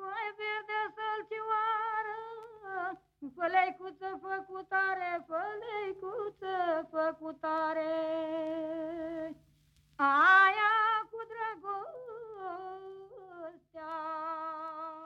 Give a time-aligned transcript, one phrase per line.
[0.00, 2.18] Păi verde sălcioară,
[3.36, 6.54] Făleicuță făcutare, făleicuță
[6.94, 7.94] făcutare,
[9.96, 10.74] Aia
[11.10, 11.94] cu dragostea.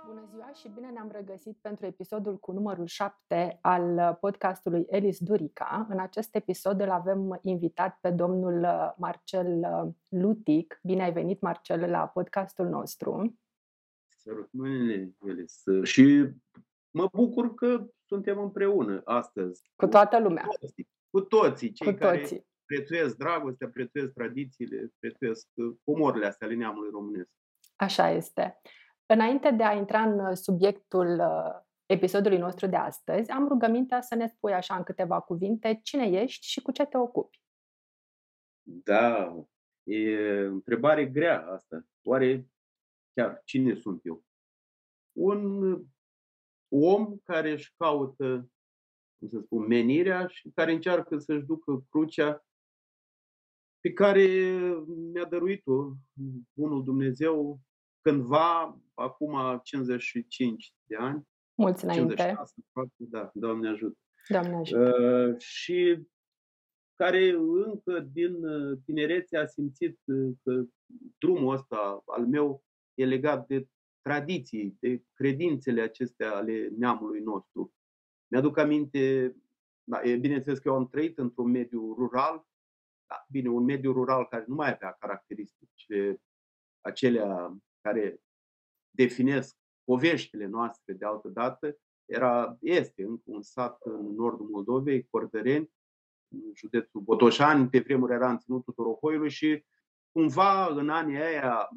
[0.06, 5.86] Bună ziua și bine ne-am regăsit pentru episodul cu numărul 7 al podcastului Elis Durica.
[5.88, 8.66] În acest episod îl avem invitat pe domnul
[8.96, 9.68] Marcel
[10.08, 10.80] Lutic.
[10.82, 13.38] Bine ai venit, Marcel, la podcastul nostru.
[14.24, 15.62] Sărut mâinile, Elis.
[15.82, 16.28] Și
[16.90, 19.70] mă bucur că suntem împreună astăzi.
[19.76, 20.44] Cu toată lumea.
[20.44, 22.46] Cu toții, cu toții cei Cu care toții.
[22.64, 27.30] prețuiesc dragostea, prețuiesc tradițiile, prețuiesc uh, comorile astea ale neamului românesc.
[27.76, 28.60] Așa este.
[29.06, 34.26] Înainte de a intra în subiectul uh, episodului nostru de astăzi, am rugămintea să ne
[34.26, 37.42] spui așa în câteva cuvinte cine ești și cu ce te ocupi.
[38.62, 39.36] Da,
[39.82, 41.84] e întrebare grea asta.
[42.02, 42.48] Oare
[43.14, 44.24] chiar cine sunt eu?
[45.12, 45.72] Un
[46.68, 48.50] om care își caută,
[49.18, 52.44] cum să spun, menirea și care încearcă să-și ducă crucea
[53.80, 54.26] pe care
[55.12, 55.92] mi-a dăruit-o
[56.52, 57.60] Bunul Dumnezeu
[58.00, 62.14] cândva, acum 55 de ani, Mulți înainte.
[62.14, 63.98] 56, aproape, da, Doamne ajută.
[64.28, 64.96] Doamne ajută.
[65.00, 66.06] Uh, și
[66.94, 67.28] care
[67.66, 70.64] încă din uh, tinerețe a simțit uh, că
[71.18, 73.68] drumul ăsta al meu e legat de
[74.02, 77.74] tradiții, de credințele acestea ale neamului nostru.
[78.30, 79.34] Mi-aduc aminte,
[79.84, 82.46] da, e bineînțeles că eu am trăit într-un mediu rural,
[83.06, 86.22] da, bine, un mediu rural care nu mai avea caracteristicile
[86.80, 88.20] acelea care
[88.90, 95.70] definesc poveștile noastre de altă dată, era, este încă un sat în nordul Moldovei, Cordăreni,
[96.28, 99.64] în județul Botoșani, pe vremuri era în ținutul Torohoiului și
[100.14, 101.74] cumva în anii aia 60-70,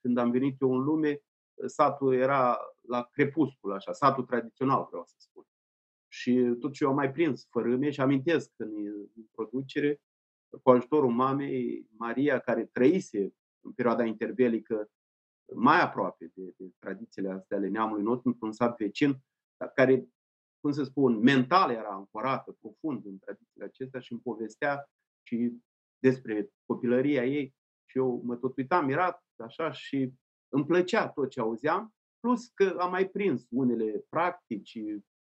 [0.00, 1.20] când am venit eu în lume,
[1.66, 5.44] satul era la crepuscul, așa, satul tradițional, vreau să spun.
[6.08, 8.70] Și tot ce eu am mai prins fărâme și amintesc în
[9.16, 10.00] introducere,
[10.62, 14.90] cu ajutorul mamei Maria, care trăise în perioada interbelică
[15.54, 19.18] mai aproape de, de tradițiile astea ale neamului nostru, într-un sat vecin,
[19.56, 20.08] dar care,
[20.60, 24.90] cum să spun, mental era ancorată profund în tradițiile acestea și îmi povestea
[25.22, 25.52] și
[25.98, 27.54] despre copilăria ei
[27.90, 30.12] și eu mă tot uitam mirat așa și
[30.48, 34.78] îmi plăcea tot ce auzeam, plus că am mai prins unele practici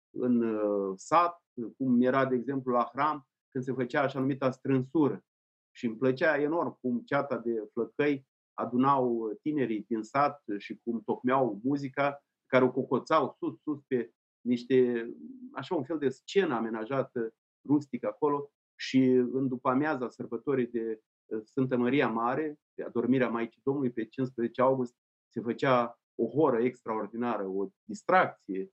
[0.09, 1.43] în uh, sat,
[1.77, 5.23] cum era, de exemplu, la hram, când se făcea așa numita strânsură.
[5.71, 11.59] Și îmi plăcea enorm cum ceata de flăcăi adunau tinerii din sat și cum tocmeau
[11.63, 14.11] muzica, care o cocoțau sus, sus pe
[14.41, 15.09] niște,
[15.53, 17.33] așa un fel de scenă amenajată
[17.67, 18.99] rustic acolo și
[19.31, 21.01] în după amiaza sărbătorii de
[21.43, 24.95] Sfântă Maria Mare, de adormirea Maicii Domnului, pe 15 august,
[25.27, 28.69] se făcea o horă extraordinară, o distracție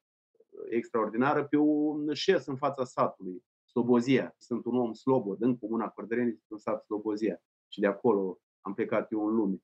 [0.70, 4.34] extraordinară pe un șes în fața satului, Slobozia.
[4.38, 7.42] Sunt un om slobod, în comuna Cordăreni, în sat Slobozia.
[7.68, 9.56] Și de acolo am plecat eu în lume.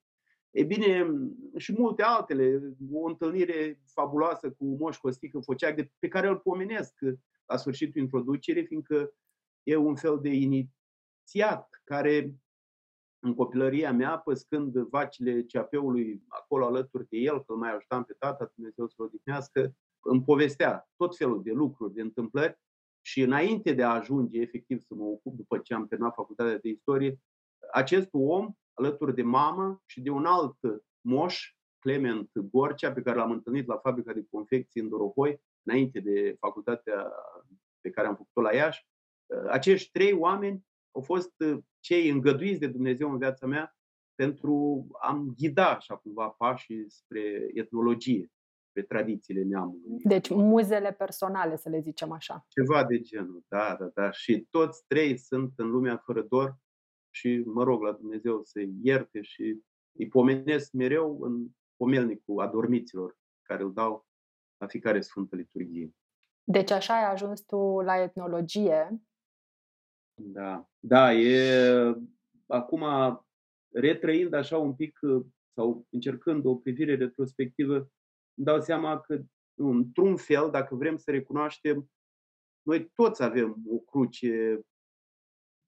[0.51, 1.07] E bine,
[1.57, 6.95] și multe altele, o întâlnire fabuloasă cu Moș Costică Foceag, pe care îl pomenesc
[7.47, 9.15] la sfârșitul introducerii, fiindcă
[9.63, 12.35] e un fel de inițiat care
[13.25, 18.15] în copilăria mea, păscând vacile ceapeului acolo alături de el, că îl mai ajutam pe
[18.19, 22.59] tata, Dumnezeu să-l odihnească, îmi povestea tot felul de lucruri, de întâmplări
[23.01, 26.69] și înainte de a ajunge efectiv să mă ocup după ce am terminat facultatea de
[26.69, 27.21] istorie,
[27.73, 30.57] acest om, alături de mamă și de un alt
[31.01, 36.37] moș, Clement Gorcea, pe care l-am întâlnit la fabrica de confecții în Dorohoi, înainte de
[36.39, 37.13] facultatea
[37.81, 38.87] pe care am făcut-o la Iași,
[39.49, 41.33] acești trei oameni au fost
[41.81, 43.77] cei îngăduiți de Dumnezeu în viața mea
[44.15, 48.31] pentru a-mi ghida așa cumva pașii spre etnologie,
[48.69, 50.01] spre tradițiile neamului.
[50.03, 52.47] Deci muzele personale, să le zicem așa.
[52.49, 54.11] Ceva de genul, da, da, da.
[54.11, 56.57] Și toți trei sunt în lumea fără dor
[57.11, 59.61] și mă rog la Dumnezeu să-i ierte și
[59.99, 61.47] îi pomenesc mereu în
[61.77, 64.07] pomelnicul adormiților care îl dau
[64.57, 65.91] la fiecare Sfântă Liturghie.
[66.45, 69.03] Deci așa ai ajuns tu la etnologie.
[70.25, 71.95] Da, da, e
[72.47, 72.85] acum
[73.73, 74.99] retrăind așa un pic
[75.55, 77.75] sau încercând o privire retrospectivă,
[78.35, 79.23] îmi dau seama că
[79.55, 81.91] într-un fel, dacă vrem să recunoaștem,
[82.63, 84.61] noi toți avem o cruce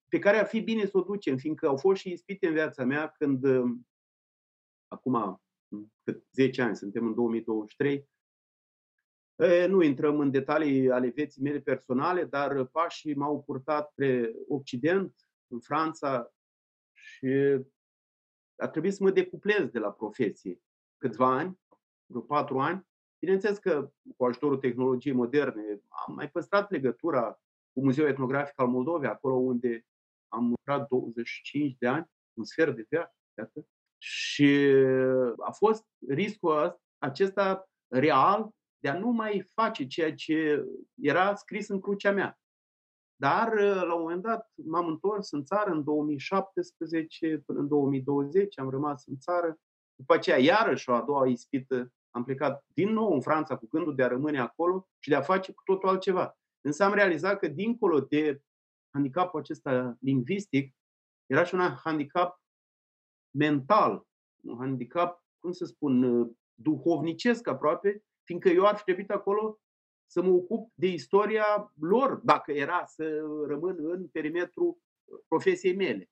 [0.09, 2.85] pe care ar fi bine să o ducem, fiindcă au fost și ispite în viața
[2.85, 3.45] mea când,
[4.89, 5.43] acum
[6.03, 8.09] cât 10 ani, suntem în 2023,
[9.67, 15.15] nu intrăm în detalii ale vieții mele personale, dar pașii m-au purtat spre Occident,
[15.47, 16.33] în Franța,
[16.93, 17.61] și
[18.57, 20.61] a trebuit să mă decuplez de la profesie
[20.97, 21.61] câțiva ani,
[22.07, 22.87] vreo patru ani.
[23.19, 27.41] Bineînțeles că cu ajutorul tehnologiei moderne am mai păstrat legătura
[27.73, 29.87] cu Muzeul Etnografic al Moldovei, acolo unde
[30.29, 33.67] am lucrat 25 de ani, un sfert de viață, iată.
[33.99, 34.75] Și
[35.39, 38.51] a fost riscul acesta real
[38.85, 40.65] de a nu mai face ceea ce
[41.01, 42.39] era scris în crucea mea.
[43.17, 48.71] Dar, la un moment dat, m-am întors în țară în 2017 până în 2020, am
[48.71, 49.59] rămas în țară.
[49.95, 53.95] După aceea, iarăși, o a doua ispită, am plecat din nou în Franța cu gândul
[53.95, 56.39] de a rămâne acolo și de a face cu totul altceva.
[56.61, 58.43] Însă am realizat că, dincolo de
[58.95, 60.75] handicapul acesta lingvistic,
[61.27, 62.43] era și un handicap
[63.31, 64.07] mental,
[64.43, 69.59] un handicap, cum să spun, duhovnicesc aproape, fiindcă eu ar fi trebuit acolo
[70.07, 74.79] să mă ocup de istoria lor, dacă era să rămân în perimetrul
[75.29, 76.11] profesiei mele,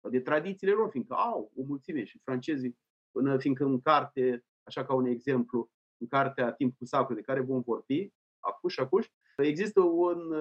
[0.00, 2.78] sau de tradițiile lor, fiindcă au o mulțime și francezii,
[3.10, 7.60] până fiindcă în carte, așa ca un exemplu, în cartea Timpul Sacru, de care vom
[7.60, 9.06] vorbi, acuș, acuș,
[9.36, 10.32] există un,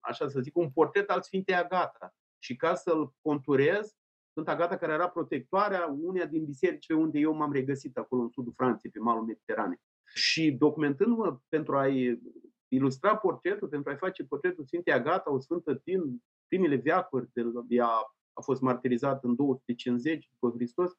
[0.00, 2.14] așa să zic, un portret al Sfintei Agata.
[2.38, 3.96] Și ca să-l conturez,
[4.36, 8.52] Sfânta Agata, care era protectoarea uneia din bisericile unde eu m-am regăsit acolo în sudul
[8.56, 9.80] Franței, pe malul Mediteranei.
[10.14, 12.20] Și documentându-mă pentru a-i
[12.68, 17.88] ilustra portretul, pentru a-i face portretul Sfintei Agata, o sfântă din primele veacuri, de, ea
[18.32, 20.92] a fost martirizată în 250 după Hristos,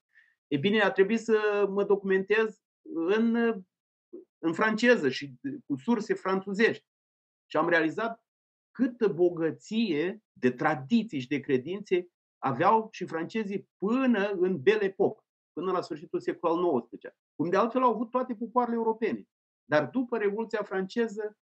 [0.48, 2.62] e bine, a trebuit să mă documentez
[2.94, 3.36] în,
[4.38, 5.34] în franceză și
[5.66, 6.86] cu surse franțuzești.
[7.45, 8.24] Și am realizat
[8.72, 12.07] câtă bogăție de tradiții și de credințe
[12.38, 15.24] aveau și francezii până în Belle Époque,
[15.54, 19.28] până la sfârșitul secolului al XIX, cum de altfel au avut toate popoarele europene.
[19.66, 21.38] Dar după Revoluția franceză,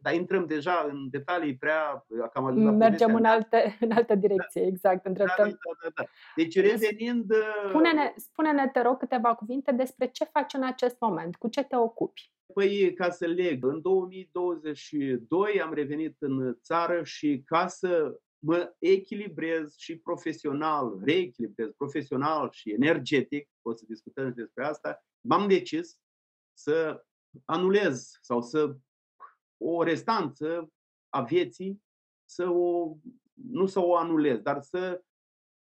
[0.00, 4.66] dar intrăm deja în detalii prea cam ajutat Mergem în, alte, în altă direcție, da.
[4.66, 5.02] exact.
[5.08, 6.04] Da, da, da, da, da.
[6.36, 7.32] Deci revenind...
[7.68, 11.76] Spune-ne, spune-ne, te rog, câteva cuvinte despre ce faci în acest moment, cu ce te
[11.76, 12.32] ocupi.
[12.54, 19.76] Păi, ca să leg, în 2022 am revenit în țară și ca să mă echilibrez
[19.76, 25.98] și profesional, reechilibrez profesional și energetic, o să discutăm și despre asta, m-am decis
[26.52, 27.04] să
[27.44, 28.76] anulez sau să
[29.56, 30.72] o restanță
[31.08, 31.82] a vieții,
[32.24, 32.96] să o,
[33.32, 35.02] nu să o anulez, dar să,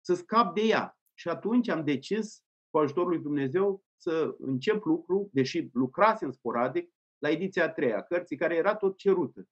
[0.00, 0.98] să scap de ea.
[1.14, 7.30] Și atunci am decis, cu ajutorul lui Dumnezeu, să încep lucru, deși lucrasem sporadic, la
[7.30, 9.48] ediția a treia, cărții care era tot cerută.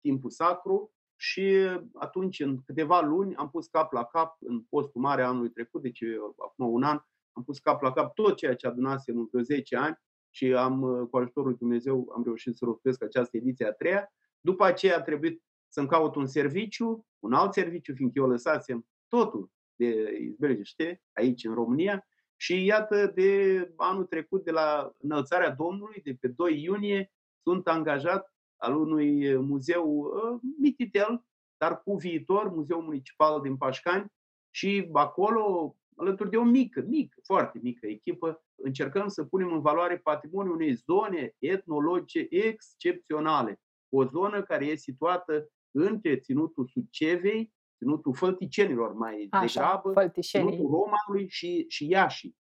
[0.00, 1.56] Timpul sacru, și
[1.94, 6.02] atunci, în câteva luni, am pus cap la cap, în postul mare anului trecut, deci
[6.36, 6.98] acum un an,
[7.32, 9.96] am pus cap la cap tot ceea ce adunasem în vreo 10 ani
[10.30, 14.12] și am, cu ajutorul lui Dumnezeu, am reușit să rostesc această ediție a treia.
[14.40, 19.50] După aceea a trebuit să-mi caut un serviciu, un alt serviciu, fiindcă eu lăsasem totul
[19.74, 22.06] de izbeliște aici în România
[22.36, 27.12] și iată de anul trecut, de la înălțarea Domnului, de pe 2 iunie,
[27.42, 31.24] sunt angajat al unui muzeu uh, mititel,
[31.56, 34.12] dar cu viitor, Muzeul Municipal din Pașcani
[34.50, 39.98] și acolo, alături de o mică, mică, foarte mică echipă, încercăm să punem în valoare
[39.98, 43.60] patrimoniul unei zone etnologice excepționale.
[43.88, 51.28] O zonă care e situată între ținutul Sucevei, ținutul Fălticenilor mai Așa, degrabă, ținutul Romanului
[51.28, 52.34] și, și Iași.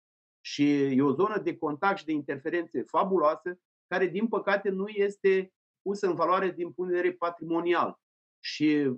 [0.41, 5.51] Și e o zonă de contact și de interferențe fabuloasă, care din păcate nu este
[5.87, 7.99] pusă în valoare din punct de vedere patrimonial.
[8.39, 8.91] Și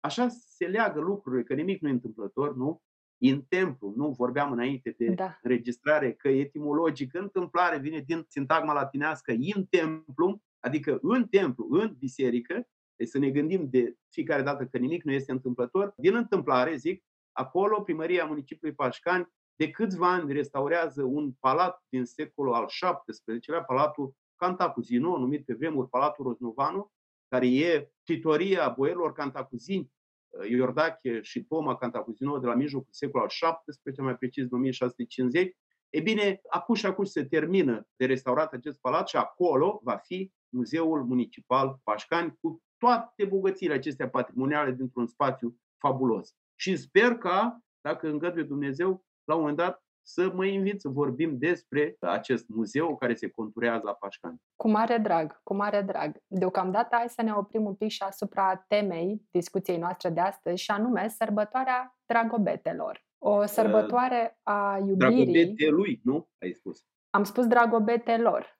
[0.00, 2.82] așa se leagă lucrurile, că nimic nu e întâmplător, nu?
[3.18, 5.38] în templu, nu vorbeam înainte de da.
[5.42, 12.68] înregistrare, că etimologic întâmplare vine din sintagma latinească in templu, adică în templu, în biserică,
[12.96, 15.92] deci să ne gândim de fiecare dată că nimic nu este întâmplător.
[15.96, 22.54] Din întâmplare, zic, acolo primăria municipiului Pașcani de câțiva ani restaurează un palat din secolul
[22.54, 26.92] al XVII-lea, palatul Cantacuzino, numit pe vremuri Palatul Roznovanu,
[27.28, 29.92] care e titoria boierilor cantacuzini,
[30.28, 35.56] uh, Iordache și Poma Cantacuzino de la mijlocul secolului al XVII, mai precis 1650.
[35.90, 40.32] E bine, acum și acum se termină de restaurat acest palat și acolo va fi
[40.48, 46.34] Muzeul Municipal Pașcani cu toate bogățiile acestea patrimoniale dintr-un spațiu fabulos.
[46.54, 51.38] Și sper ca, dacă îngăduie Dumnezeu, la un moment dat să mă invit să vorbim
[51.38, 54.42] despre acest muzeu care se conturează la Pașcani.
[54.56, 56.16] Cu mare drag, cu mare drag.
[56.26, 60.70] Deocamdată hai să ne oprim un pic și asupra temei discuției noastre de astăzi și
[60.70, 63.04] anume sărbătoarea dragobetelor.
[63.18, 64.96] O sărbătoare a iubirii.
[64.96, 66.28] Dragobetelui, nu?
[66.38, 66.84] Ai spus.
[67.10, 68.58] Am spus dragobetelor.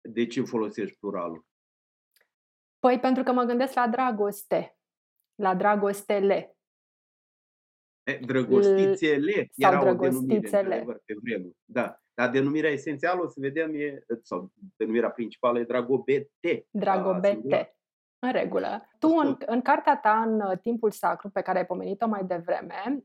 [0.00, 1.46] De ce folosești pluralul?
[2.78, 4.78] Păi pentru că mă gândesc la dragoste,
[5.34, 6.54] la dragostele.
[8.02, 10.62] E, Drăgostițele sau era o denumire, drăgostițele.
[10.62, 11.56] într-adevăr, pe vremuri.
[11.64, 12.00] Da.
[12.14, 16.28] Dar denumirea esențială, o să vedem, e, sau denumirea principală e Dragobete.
[16.40, 17.02] la singular.
[17.02, 17.74] Dragobete.
[18.18, 18.88] În regulă.
[18.98, 19.42] Tu, în, Ascult.
[19.42, 23.04] în cartea ta, în uh, Timpul Sacru, pe care ai pomenit-o mai devreme,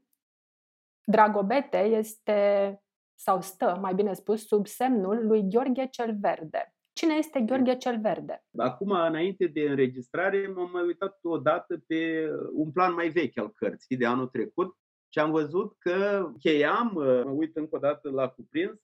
[1.06, 2.80] Dragobete este,
[3.20, 6.74] sau stă, mai bine spus, sub semnul lui Gheorghe cel Verde.
[6.94, 8.44] Cine este Gheorghe cel Verde?
[8.58, 13.98] Acum, înainte de înregistrare, m-am mai uitat odată pe un plan mai vechi al cărții
[13.98, 14.78] de anul trecut
[15.16, 18.80] și am văzut că cheiam, mă uit încă o dată la cuprins,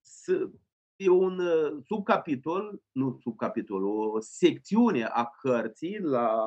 [0.00, 0.50] să-
[0.96, 6.44] e un uh, subcapitol, nu subcapitol, o secțiune a cărții, la,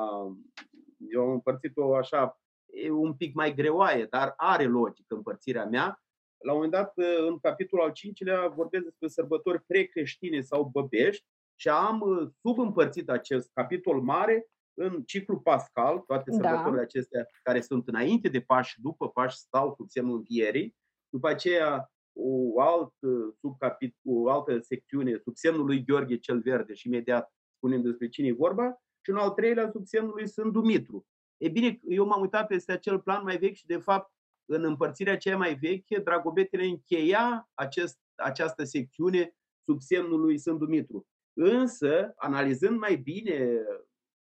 [1.10, 6.02] eu am împărțit-o așa, e un pic mai greoaie, dar are logică împărțirea mea.
[6.44, 11.26] La un moment dat, uh, în capitolul al cincilea, vorbesc despre sărbători precreștine sau băbești
[11.54, 14.48] și am uh, subîmpărțit acest capitol mare
[14.82, 16.36] în ciclu pascal, toate Da.
[16.36, 20.76] sărbătorile acestea care sunt înainte de Paști și după Paști stau sub semnul învierii,
[21.08, 26.74] după aceea o, alt, uh, subcapit, o altă secțiune sub semnul lui Gheorghe cel Verde
[26.74, 30.52] și imediat spunem despre cine e vorba, și un al treilea sub semnul lui Sfânt
[30.52, 31.06] Dumitru.
[31.36, 34.12] E bine, eu m-am uitat peste acel plan mai vechi și de fapt
[34.44, 39.34] în împărțirea cea mai veche, Dragobetele încheia acest, această secțiune
[39.64, 41.06] sub semnul lui Sfânt Dumitru.
[41.32, 43.60] Însă, analizând mai bine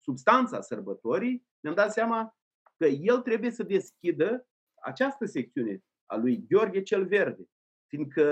[0.08, 2.36] substanța sărbătorii, ne-am dat seama
[2.76, 4.46] că el trebuie să deschidă
[4.82, 7.44] această secțiune a lui Gheorghe cel Verde,
[7.86, 8.24] fiindcă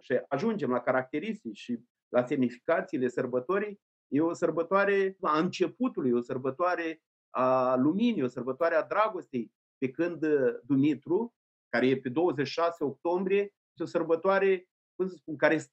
[0.00, 7.02] și ajungem la caracteristici și la semnificațiile sărbătorii, e o sărbătoare a începutului, o sărbătoare
[7.30, 11.34] a luminii, o sărbătoare a dragostei, pe când uh, Dumitru,
[11.68, 15.64] care e pe 26 octombrie, este o sărbătoare, cum să spun, care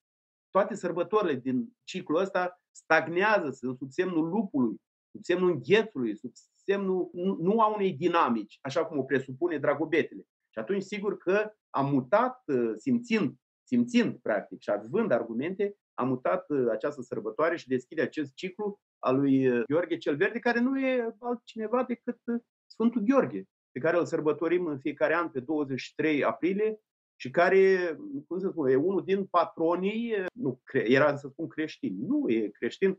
[0.49, 4.81] toate sărbătorile din ciclul ăsta stagnează, sunt sub semnul lupului,
[5.19, 10.21] sub semnul înghețului, sub semnul nu nu a unei dinamici, așa cum o presupune dragobetele.
[10.49, 13.33] Și atunci, sigur că am mutat, uh, simțind,
[13.63, 19.19] simțind practic și având argumente, am mutat uh, această sărbătoare și deschide acest ciclu al
[19.19, 23.97] lui uh, Gheorghe cel Verde, care nu e altcineva decât uh, Sfântul Gheorghe, pe care
[23.97, 26.79] îl sărbătorim în fiecare an pe 23 aprilie
[27.15, 27.95] și care,
[28.27, 32.29] cum să spun, e unul din patronii, uh, nu, cre- era să spun creștin, nu
[32.29, 32.97] e creștin, e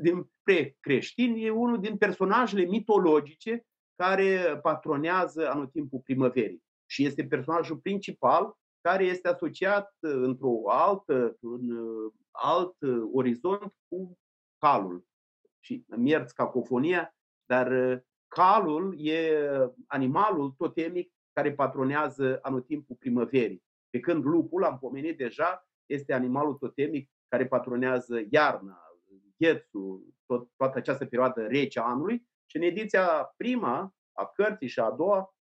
[0.00, 6.62] din pre-creștin, e unul din personajele mitologice care patronează anotimpul primăverii.
[6.90, 13.74] Și este personajul principal care este asociat uh, într-o altă, un uh, alt uh, orizont
[13.88, 14.18] cu
[14.58, 15.06] calul.
[15.60, 17.14] Și îmi ierți cacofonia,
[17.46, 19.38] dar uh, calul e
[19.86, 23.62] animalul totemic care patronează anotimpul primăverii.
[23.90, 28.87] Pe când lupul, am pomenit deja, este animalul totemic care patronează iarna,
[29.38, 32.28] ghețul, tot, toată această perioadă rece a anului.
[32.46, 35.34] Și în ediția prima a cărții și a doua,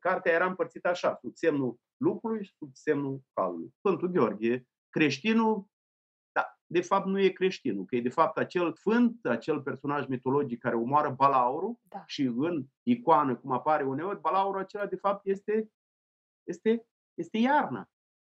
[0.00, 3.74] cartea era împărțită așa, sub semnul lupului și sub semnul calului.
[3.78, 5.66] Sfântul Gheorghe, creștinul,
[6.32, 10.58] da, de fapt nu e creștinul, că e de fapt acel sfânt, acel personaj mitologic
[10.58, 12.02] care omoară balaurul Da.
[12.06, 15.70] și în icoană, cum apare uneori, balaurul acela de fapt este,
[16.44, 17.90] este, este iarna.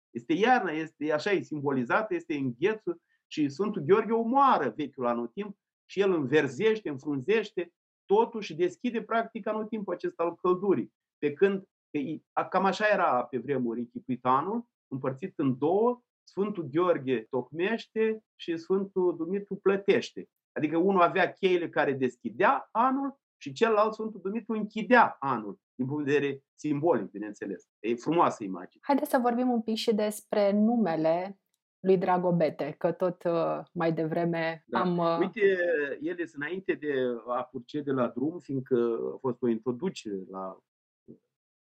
[0.09, 5.99] Este iarna, este așa e simbolizată, este înghețul și Sfântul Gheorghe omoară vechiul anotimp și
[5.99, 7.73] el înverzește, înfrunzește
[8.05, 10.93] totul și deschide practic anotimpul acesta al căldurii.
[11.17, 16.01] Pe când că i- a- cam așa era pe vremuri închipuit anul, împărțit în două,
[16.23, 20.29] Sfântul Gheorghe tocmește și Sfântul Dumitru plătește.
[20.51, 26.05] Adică unul avea cheile care deschidea anul și celălalt Sfântul Dumitru închidea anul, din punct
[26.05, 27.67] de vedere simbolic, bineînțeles.
[27.79, 28.81] E frumoasă imagine.
[28.85, 31.39] Haideți să vorbim un pic și despre numele
[31.79, 34.79] lui Dragobete, că tot uh, mai devreme Da.
[34.79, 34.97] am...
[34.97, 35.57] uh, Uite,
[36.01, 36.93] ele sunt înainte de
[37.27, 40.57] a procede la drum, fiindcă a fost o introducere la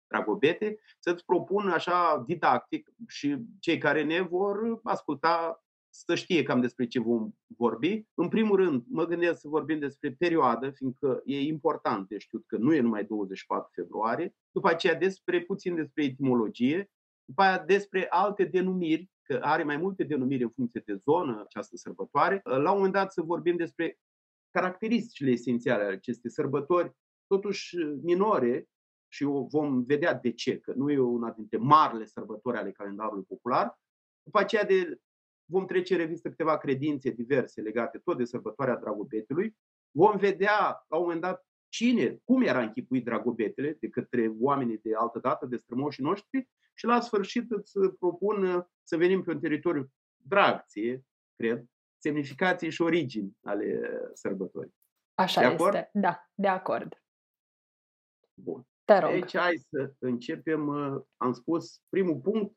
[0.07, 6.87] Dragobete, să-ți propun așa didactic și cei care ne vor asculta să știe cam despre
[6.87, 8.05] ce vom vorbi.
[8.13, 12.57] În primul rând, mă gândesc să vorbim despre perioadă, fiindcă e important de știut că
[12.57, 16.91] nu e numai 24 februarie, după aceea despre puțin despre etimologie,
[17.25, 21.75] după aia despre alte denumiri, că are mai multe denumiri în funcție de zonă această
[21.75, 22.41] sărbătoare.
[22.43, 23.99] La un moment dat să vorbim despre
[24.49, 26.95] caracteristicile esențiale ale acestei sărbători,
[27.27, 28.67] totuși minore,
[29.07, 33.23] și o vom vedea de ce, că nu e una dintre marile sărbători ale calendarului
[33.23, 33.79] popular.
[34.23, 34.99] După aceea de,
[35.45, 39.57] vom trece în revistă câteva credințe diverse legate tot de sărbătoarea Dragobetelui.
[39.91, 44.95] Vom vedea la un moment dat cine, cum era închipuit Dragobetele de către oamenii de
[44.95, 49.39] altă dată, de strămoșii noștri și la sfârșit îți propun uh, să venim pe un
[49.39, 51.05] teritoriu drag ție,
[51.35, 51.65] cred,
[51.97, 54.75] semnificații și origini ale sărbătorii.
[55.13, 55.73] Așa de acord?
[55.73, 55.89] este.
[55.93, 57.01] Da, de acord.
[58.33, 58.67] Bun.
[58.85, 59.11] Te rog.
[59.11, 62.55] Deci hai să începem, uh, am spus, primul punct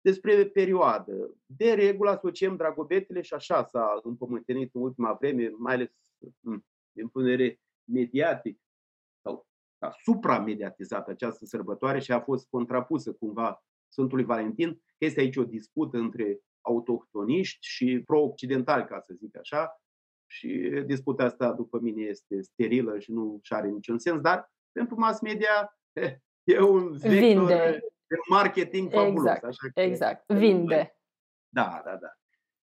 [0.00, 1.34] despre perioadă.
[1.46, 5.90] De regulă asociem dragobetele și așa s-a împământenit în ultima vreme, mai ales
[6.40, 8.69] mm, din punct de vedere mediatic, sau
[9.80, 15.44] a supramediatizat această sărbătoare și a fost contrapusă cumva Sfântului Valentin, că este aici o
[15.44, 19.80] dispută între autohtoniști și pro-occidentali, ca să zic așa,
[20.30, 20.48] și
[20.86, 25.20] disputa asta, după mine, este sterilă și nu și are niciun sens, dar pentru mass
[25.20, 25.78] media
[26.44, 27.80] e un vector Vinde.
[28.06, 29.24] de marketing fabulos.
[29.24, 30.32] Exact, așa că exact.
[30.32, 30.98] Vinde.
[31.48, 32.19] Da, da, da.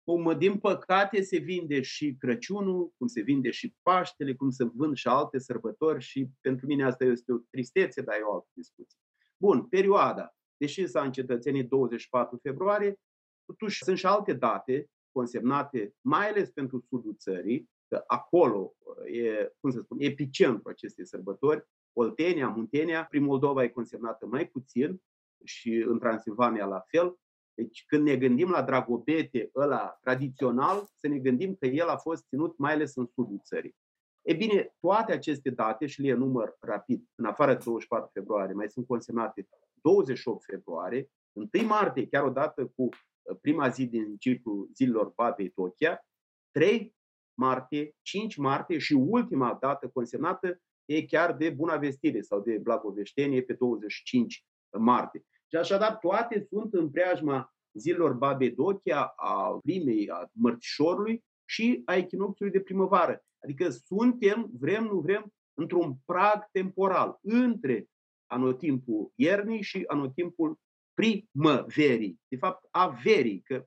[0.06, 4.96] Cum, din păcate, se vinde și Crăciunul, cum se vinde și Paștele, cum se vând
[4.96, 9.00] și alte sărbători și pentru mine asta este o tristețe, dar e o altă discuție.
[9.38, 10.36] Bun, perioada.
[10.58, 13.00] Deși s-a încetățenit 24 februarie,
[13.46, 19.72] totuși sunt și alte date consemnate, mai ales pentru sudul țării, că acolo e, cum
[19.72, 25.02] să spun, epicentru acestei sărbători, Oltenia, Muntenia, prin Moldova e consemnată mai puțin
[25.44, 27.20] și în Transilvania la fel.
[27.56, 32.28] Deci când ne gândim la Dragobete ăla tradițional, să ne gândim că el a fost
[32.28, 33.76] ținut mai ales în sudul țării.
[34.22, 38.70] E bine, toate aceste date, și le enumăr rapid, în afară de 24 februarie, mai
[38.70, 45.12] sunt consemnate 28 februarie, 1 martie, chiar odată cu uh, prima zi din ciclu zilelor
[45.16, 46.08] Babei Tochia,
[46.52, 46.96] 3
[47.34, 53.42] martie, 5 martie și ultima dată consemnată e chiar de Buna Vestire sau de Blagoveștenie
[53.42, 54.46] pe 25
[54.78, 55.26] martie.
[55.48, 61.96] Și așadar toate sunt în preajma zilelor Babei Dochia, a primei, a mărțișorului și a
[61.96, 63.26] echinocțiului de primăvară.
[63.44, 67.88] Adică suntem, vrem, nu vrem, într-un prag temporal între
[68.26, 70.60] anotimpul iernii și anotimpul
[70.94, 72.20] primăverii.
[72.28, 73.66] De fapt, a verii, că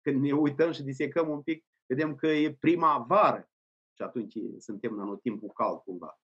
[0.00, 3.50] când ne uităm și disecăm un pic, vedem că e primăvară
[3.96, 6.20] și atunci suntem în anotimpul cald cumva.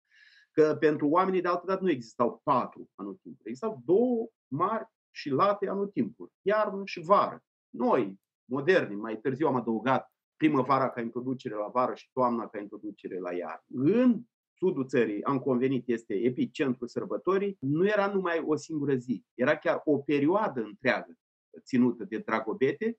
[0.53, 5.67] Că pentru oamenii de altă dată nu existau patru anotimpuri, existau două mari și late
[5.69, 7.43] anotimpuri, iarnă și vară.
[7.69, 13.19] Noi, moderni, mai târziu am adăugat primăvara ca introducere la vară și toamna ca introducere
[13.19, 13.63] la iarnă.
[13.67, 14.21] În
[14.53, 19.81] sudul țării, am convenit, este epicentrul sărbătorii, nu era numai o singură zi, era chiar
[19.83, 21.17] o perioadă întreagă
[21.63, 22.97] ținută de dragobete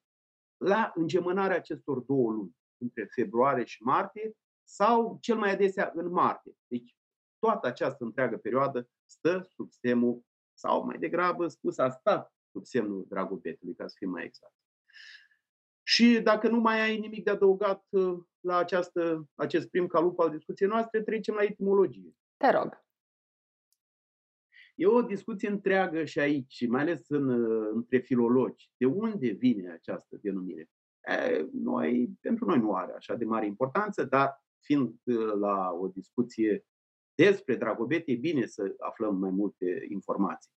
[0.57, 4.37] la îngemânarea acestor două luni, între februarie și martie,
[4.69, 6.53] sau cel mai adesea în martie.
[6.67, 6.97] Deci
[7.45, 13.07] toată această întreagă perioadă stă sub semnul, sau mai degrabă spus, a stat sub semnul
[13.09, 14.55] dragobetului, ca să fim mai exact.
[15.83, 20.31] Și dacă nu mai ai nimic de adăugat uh, la această, acest prim calup al
[20.31, 22.17] discuției noastre, trecem la etimologie.
[22.37, 22.85] Te rog.
[24.75, 28.71] E o discuție întreagă și aici, mai ales în, uh, între filologi.
[28.77, 30.71] De unde vine această denumire?
[31.07, 35.89] E, noi, pentru noi nu are așa de mare importanță, dar fiind uh, la o
[35.89, 36.65] discuție
[37.15, 40.51] despre Dragobete, e bine să aflăm mai multe informații.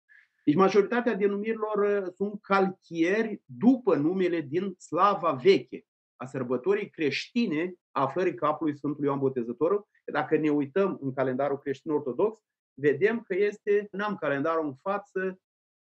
[0.44, 8.00] Deci majoritatea denumirilor uh, sunt calchieri după numele din slava veche, a sărbătorii creștine a
[8.00, 9.88] aflării capului Sfântului Ioan Botezătorul.
[10.12, 12.42] Dacă ne uităm în calendarul creștin ortodox,
[12.74, 15.40] vedem că este, n-am calendarul în față,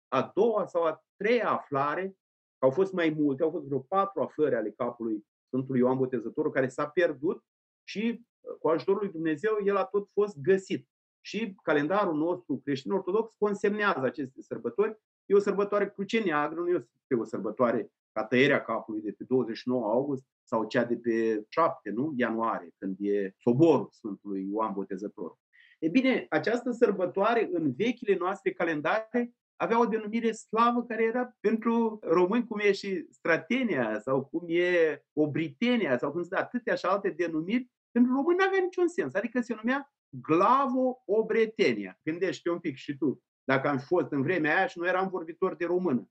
[0.09, 2.17] a doua sau a treia aflare,
[2.59, 6.53] că au fost mai multe, au fost vreo patru aflări ale capului Sfântului Ioan Botezătorul,
[6.53, 7.45] care s-a pierdut
[7.85, 10.89] și uh, cu ajutorul lui Dumnezeu el a tot fost găsit.
[11.21, 14.99] Și calendarul nostru creștin-ortodox consemnează aceste sărbători.
[15.27, 19.85] E o sărbătoare cruce neagră, nu este o sărbătoare ca tăierea capului de pe 29
[19.85, 22.13] august sau cea de pe 7 nu?
[22.17, 25.39] ianuarie, când e soborul Sfântului Ioan Botezătorul.
[25.79, 31.99] E bine, această sărbătoare în vechile noastre calendare avea o denumire slavă care era pentru
[32.03, 37.11] români cum e și Stratenia sau cum e Obritenia sau cum sunt atâtea și alte
[37.11, 39.15] denumiri, pentru români nu avea niciun sens.
[39.15, 42.01] Adică se numea Glavo-Obretenia.
[42.03, 43.23] Gândește un pic și tu.
[43.45, 46.11] Dacă am fost în vremea aia și nu eram vorbitor de română,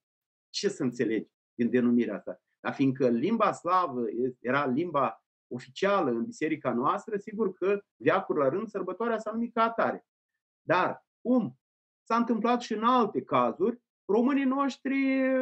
[0.50, 2.41] ce să înțelegi din denumirea asta?
[2.60, 4.06] Dar fiindcă limba slavă
[4.39, 9.63] era limba oficială în biserica noastră, sigur că veacuri la rând sărbătoarea s-a numit ca
[9.63, 10.06] atare.
[10.62, 11.60] Dar cum
[12.04, 14.96] s-a întâmplat și în alte cazuri, românii noștri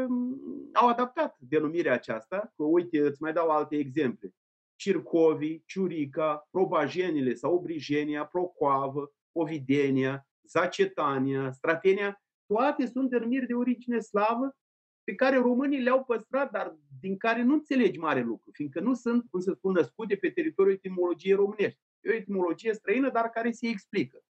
[0.07, 2.53] mm, au adaptat denumirea aceasta.
[2.55, 4.33] Că, uite, îți mai dau alte exemple.
[4.79, 14.57] Circovii, Ciurica, Probajenile sau Obrijenia, Procoavă, Ovidenia, Zacetania, Stratenia, toate sunt denumiri de origine slavă
[15.03, 19.25] pe care românii le-au păstrat, dar din care nu înțelegi mare lucru, fiindcă nu sunt,
[19.29, 21.79] cum să spun, născute pe teritoriul etimologiei românești.
[21.99, 24.23] E o etimologie străină, dar care se explică.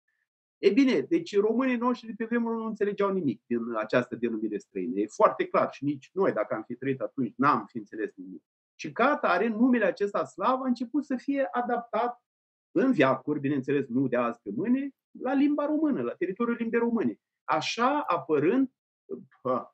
[0.58, 4.98] E bine, deci românii noștri de pe vremuri nu înțelegeau nimic din această denumire străină.
[4.98, 8.42] E foarte clar și nici noi, dacă am fi trăit atunci, n-am fi înțeles nimic.
[8.80, 12.22] Și ca atare, numele acesta slav a început să fie adaptat
[12.70, 17.20] în viacuri, bineînțeles nu de azi pe mâine, la limba română, la teritoriul limbii române.
[17.44, 18.70] Așa apărând,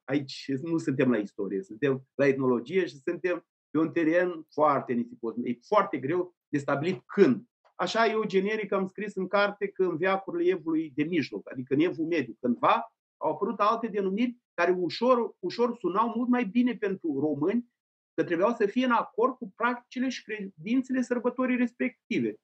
[0.05, 5.35] aici nu suntem la istorie, suntem la etnologie și suntem pe un teren foarte nisipos.
[5.43, 7.45] E foarte greu de stabilit când.
[7.75, 11.81] Așa eu generic am scris în carte că în veacurile evului de mijloc, adică în
[11.81, 17.21] evul mediu, cândva au apărut alte denumiri care ușor, ușor sunau mult mai bine pentru
[17.21, 17.73] români,
[18.15, 22.35] că trebuiau să fie în acord cu practicile și credințele sărbătorii respective.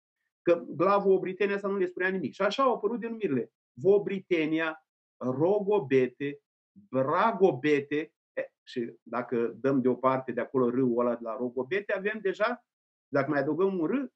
[0.42, 2.32] Că Glavo Obritenia să nu le spunea nimic.
[2.32, 3.52] Și așa au apărut denumirile.
[3.72, 6.40] Vobritenia, Rogobete,
[6.72, 12.64] Bragobete, e, și dacă dăm deoparte de acolo râul ăla de la Rogobete, avem deja,
[13.08, 14.06] dacă mai adăugăm un râ,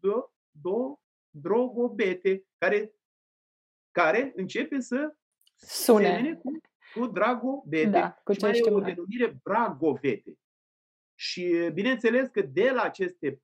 [0.00, 2.94] do, do, Drogobete, care,
[3.90, 5.16] care începe să
[5.56, 6.34] Sune.
[6.42, 6.60] cu,
[6.94, 7.88] cu Dragobete.
[7.88, 8.94] Da, cu și ce mai e știm o noi.
[8.94, 10.38] denumire Bragovete.
[11.18, 13.42] Și bineînțeles că de la aceste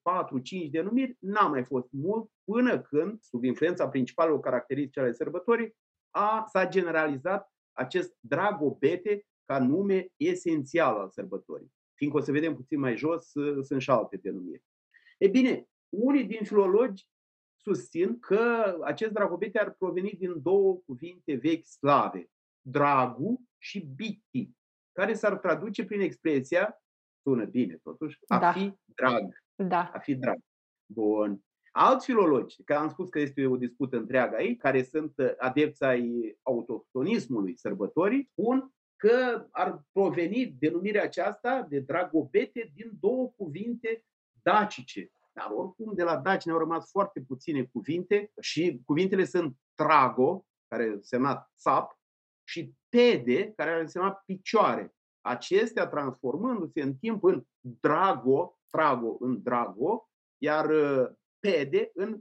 [0.67, 5.77] 4-5 denumiri n-a mai fost mult până când, sub influența principalelor caracteristici ale sărbătorii,
[6.11, 11.73] a, s-a generalizat acest Dragobete ca nume esențial al sărbătorii.
[11.95, 13.31] Fiindcă o să vedem puțin mai jos,
[13.63, 14.63] sunt și alte denumiri.
[15.19, 17.09] E bine, unii din filologi
[17.57, 22.31] susțin că acest dragobete ar proveni din două cuvinte vechi slave,
[22.61, 24.51] dragu și biti,
[24.93, 26.82] care s-ar traduce prin expresia,
[27.23, 28.53] sună bine totuși, a Da.
[28.53, 29.43] fi drag.
[29.55, 29.91] Da.
[29.95, 30.39] A fi drag.
[30.87, 31.41] Bun.
[31.73, 36.39] Alți filologi, că am spus că este o dispută întreagă aici, care sunt adepți ai
[36.43, 44.05] autohtonismului sărbătorii, spun că ar proveni denumirea aceasta de dragobete din două cuvinte
[44.43, 45.13] dacice.
[45.33, 50.85] Dar oricum de la daci ne-au rămas foarte puține cuvinte și cuvintele sunt trago, care
[50.89, 52.01] însemna țap,
[52.49, 54.95] și pede, care ar însemna picioare.
[55.23, 62.21] Acestea transformându-se în timp în drago, trago în drago, iar uh, pede în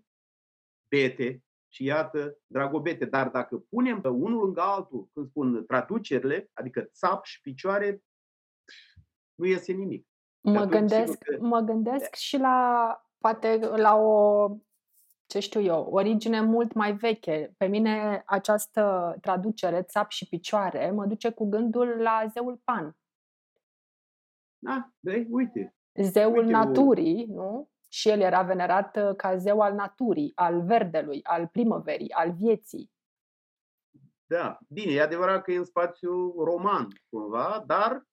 [0.88, 1.44] bete.
[1.74, 3.06] Și iată, dragobete.
[3.06, 8.04] Dar dacă punem unul lângă altul, când spun traducerile, adică țap și picioare,
[9.36, 10.08] nu iese nimic.
[10.42, 14.48] Mă atunci, gândesc, sigur că- mă gândesc și la, poate, la o,
[15.32, 17.54] ce știu eu, origine mult mai veche.
[17.58, 22.98] Pe mine această traducere, țap și picioare, mă duce cu gândul la zeul Pan.
[24.58, 25.76] Da, de, uite.
[26.02, 27.70] Zeul Uite, o- naturii, nu?
[27.90, 32.92] Și el era venerat uh, ca zeu al naturii, al verdelui, al primăverii, al vieții.
[34.26, 38.06] Da, bine, e adevărat că e în spațiu roman, cumva, dar,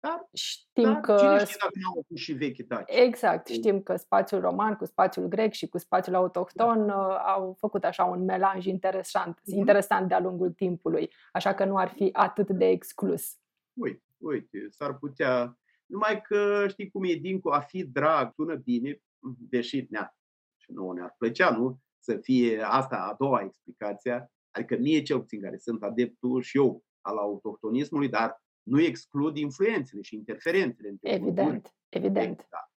[0.00, 2.82] dar, Știm dar că cine știe dacă n-au avut și vechi daci.
[2.86, 6.96] Exact, Cu- știm că spațiul roman cu spațiul grec și cu spațiul autohton Da.
[6.96, 9.56] uh, au făcut așa un melanj interesant, Mhm.
[9.58, 13.36] interesant de-a lungul timpului, așa că nu ar fi atât de exclus.
[13.72, 15.58] Uite, uite, s-ar putea...
[15.86, 19.00] Numai că știi cum e dincolo, a fi drag, sună bine,
[19.38, 20.08] deși ne
[20.56, 21.78] și nouă ne-ar plăcea, nu?
[21.98, 26.82] Să fie asta a doua explicație, adică mie cel puțin care sunt adeptul și eu
[27.00, 31.28] al autohtonismului, dar nu exclud influențele și interferențele între culturi.
[31.28, 32.46] Evident, evident.
[32.50, 32.70] Da.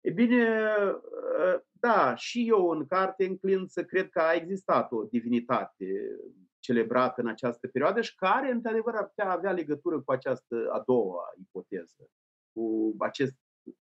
[0.00, 0.46] E bine,
[1.72, 6.18] da, și eu în carte înclin să cred că a existat o divinitate
[6.58, 11.22] celebrată în această perioadă și care, într-adevăr, ar putea avea legătură cu această a doua
[11.40, 12.10] ipoteză,
[12.52, 13.34] cu acest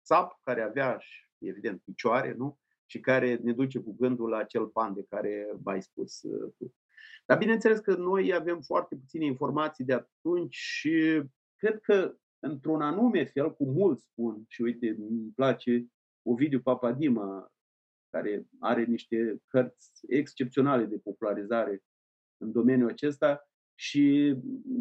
[0.05, 2.59] țap care avea, și, evident, picioare, nu?
[2.87, 6.75] Și care ne duce cu gândul la acel pan de care m-ai spus uh, tu.
[7.27, 11.23] Dar bineînțeles că noi avem foarte puține informații de atunci și
[11.57, 15.87] cred că într-un anume fel, cum mulți spun, și uite, îmi place
[16.23, 17.53] Ovidiu Papadima,
[18.11, 21.83] care are niște cărți excepționale de popularizare
[22.37, 24.35] în domeniul acesta și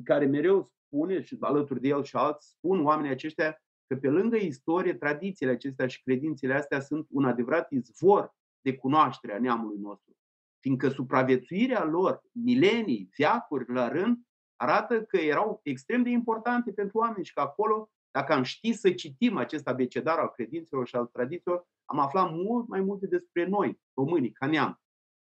[0.03, 4.35] care mereu spune, și alături de el și alți, spun oamenii aceștia că pe lângă
[4.35, 10.17] istorie, tradițiile acestea și credințele astea sunt un adevărat izvor de cunoaștere a neamului nostru.
[10.65, 14.17] Fiindcă supraviețuirea lor, milenii, viacuri la rând,
[14.55, 18.91] arată că erau extrem de importante pentru oameni și că acolo, dacă am ști să
[18.91, 23.79] citim acest abecedar al credințelor și al tradițiilor, am aflat mult mai multe despre noi,
[23.93, 24.81] românii, ca neam.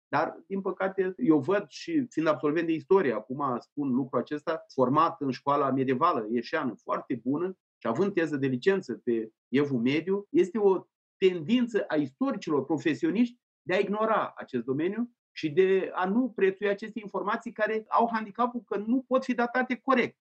[0.08, 5.22] Dar, din păcate, eu văd și fiind absolvent de istorie, acum spun lucrul acesta, format
[5.22, 10.58] în școala medievală ieșeană, foarte bună și având teză de licență pe Evul Mediu, este
[10.58, 10.86] o
[11.18, 17.00] tendință a istoricilor profesioniști de a ignora acest domeniu și de a nu prețui aceste
[17.00, 20.18] informații care au handicapul că nu pot fi datate corect.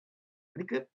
[0.52, 0.90] Adică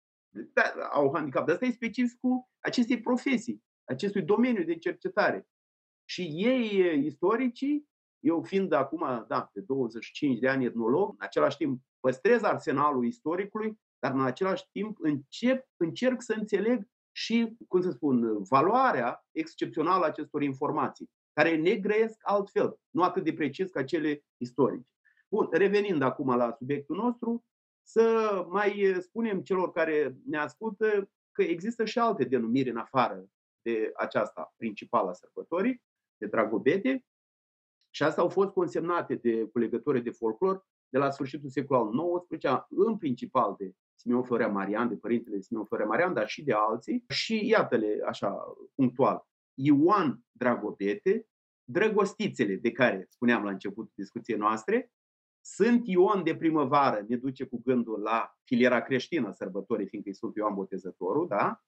[0.52, 1.46] da, au handicap.
[1.46, 5.48] Dar asta e specificul acestei profesii, acestui domeniu de cercetare.
[6.04, 7.88] Și ei, istoricii,
[8.20, 13.80] eu fiind acum, da, de 25 de ani etnolog, în același timp păstrez arsenalul istoricului,
[13.98, 20.06] dar în același timp încep, încerc să înțeleg și, cum să spun, valoarea excepțională a
[20.06, 21.10] acestor informații.
[21.34, 24.88] Care ne grăiesc altfel, nu atât de precis ca cele istorice.
[25.28, 27.44] Bun, revenind acum la subiectul nostru,
[27.82, 33.24] să mai spunem celor care ne ascultă că există și alte denumiri în afară
[33.62, 35.82] de aceasta principală a sărbătorii,
[36.16, 37.04] de dragobete,
[37.90, 42.66] și asta au fost consemnate de culegători de folclor de la sfârșitul secolului al XIX,
[42.68, 47.04] în principal de Simeon Florea Marian, de părintele Simeon Florea Marian, dar și de alții.
[47.08, 49.26] Și iată-le așa, punctual.
[49.54, 51.28] Ioan Dragobete,
[51.64, 54.92] drăgostițele de care spuneam la începutul discuției noastre,
[55.46, 60.40] sunt Ion de primăvară, ne duce cu gândul la filiera creștină sărbătorii, fiindcă e Sfântul
[60.40, 61.62] Ioan Botezătorul, da?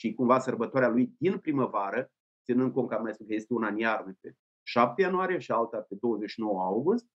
[0.00, 2.12] Și cumva sărbătoarea lui din primăvară,
[2.44, 5.50] ținând cont că am mai spus că este una în iarnă pe 7 ianuarie și
[5.50, 7.06] alta pe 29 august.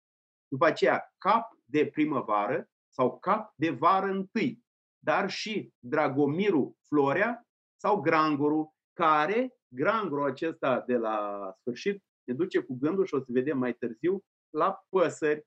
[0.48, 4.64] După aceea, cap de primăvară sau cap de vară întâi,
[4.98, 12.78] dar și Dragomiru Florea sau Grangorul, care, Grangorul acesta de la sfârșit, ne duce cu
[12.80, 15.46] gândul și o să vedem mai târziu la păsări.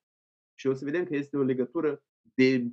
[0.56, 2.68] Și o să vedem că este o legătură de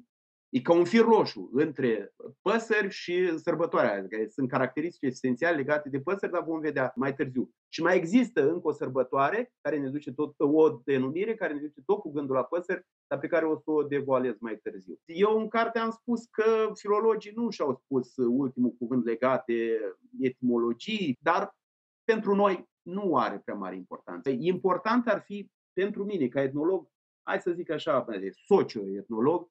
[0.51, 6.01] E ca un fir roșu între păsări și sărbătoarea, adică sunt caracteristici esențiale legate de
[6.01, 7.51] păsări, dar vom vedea mai târziu.
[7.69, 11.83] Și mai există încă o sărbătoare care ne duce tot, o denumire care ne duce
[11.87, 15.01] tot cu gândul la păsări, dar pe care o să o devoalez mai târziu.
[15.05, 19.81] Eu în carte am spus că filologii nu și-au spus ultimul cuvânt legat de
[20.21, 21.57] etimologii, dar
[22.05, 24.31] pentru noi nu are prea mare importanță.
[24.31, 26.89] Important ar fi pentru mine, ca etnolog,
[27.23, 28.07] hai să zic așa,
[28.47, 29.51] socio-etnolog,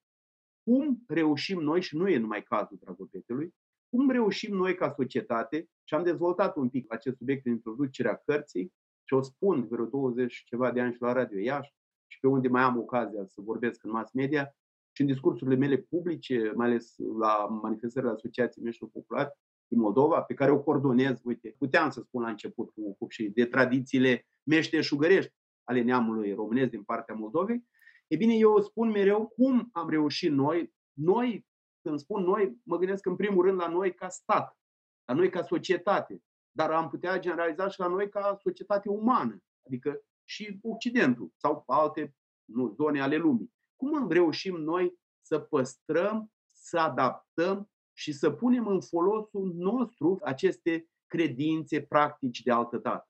[0.67, 3.53] cum reușim noi, și nu e numai cazul Dragopetelui,
[3.89, 8.73] cum reușim noi ca societate, și am dezvoltat un pic acest subiect în introducerea cărții,
[9.03, 11.73] și o spun vreo 20 ceva de ani și la Radio Iași,
[12.08, 14.56] și pe unde mai am ocazia să vorbesc în mass media,
[14.91, 19.32] și în discursurile mele publice, mai ales la manifestările Asociației Meștilor Populari
[19.67, 23.30] din Moldova, pe care o coordonez, uite, puteam să spun la început cu ocup și
[23.30, 27.63] de tradițiile meșteșugărești ale neamului românesc din partea Moldovei,
[28.08, 31.48] E bine, eu spun mereu cum am reușit noi, noi,
[31.82, 34.58] când spun noi, mă gândesc în primul rând la noi ca stat,
[35.06, 40.02] la noi ca societate, dar am putea generaliza și la noi ca societate umană, adică
[40.24, 42.15] și Occidentul sau alte
[42.46, 43.54] nu, zone ale lumii.
[43.76, 51.82] Cum reușim noi să păstrăm, să adaptăm și să punem în folosul nostru aceste credințe,
[51.82, 53.10] practici de altă dată?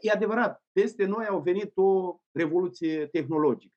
[0.00, 3.74] E adevărat, peste noi au venit o revoluție tehnologică.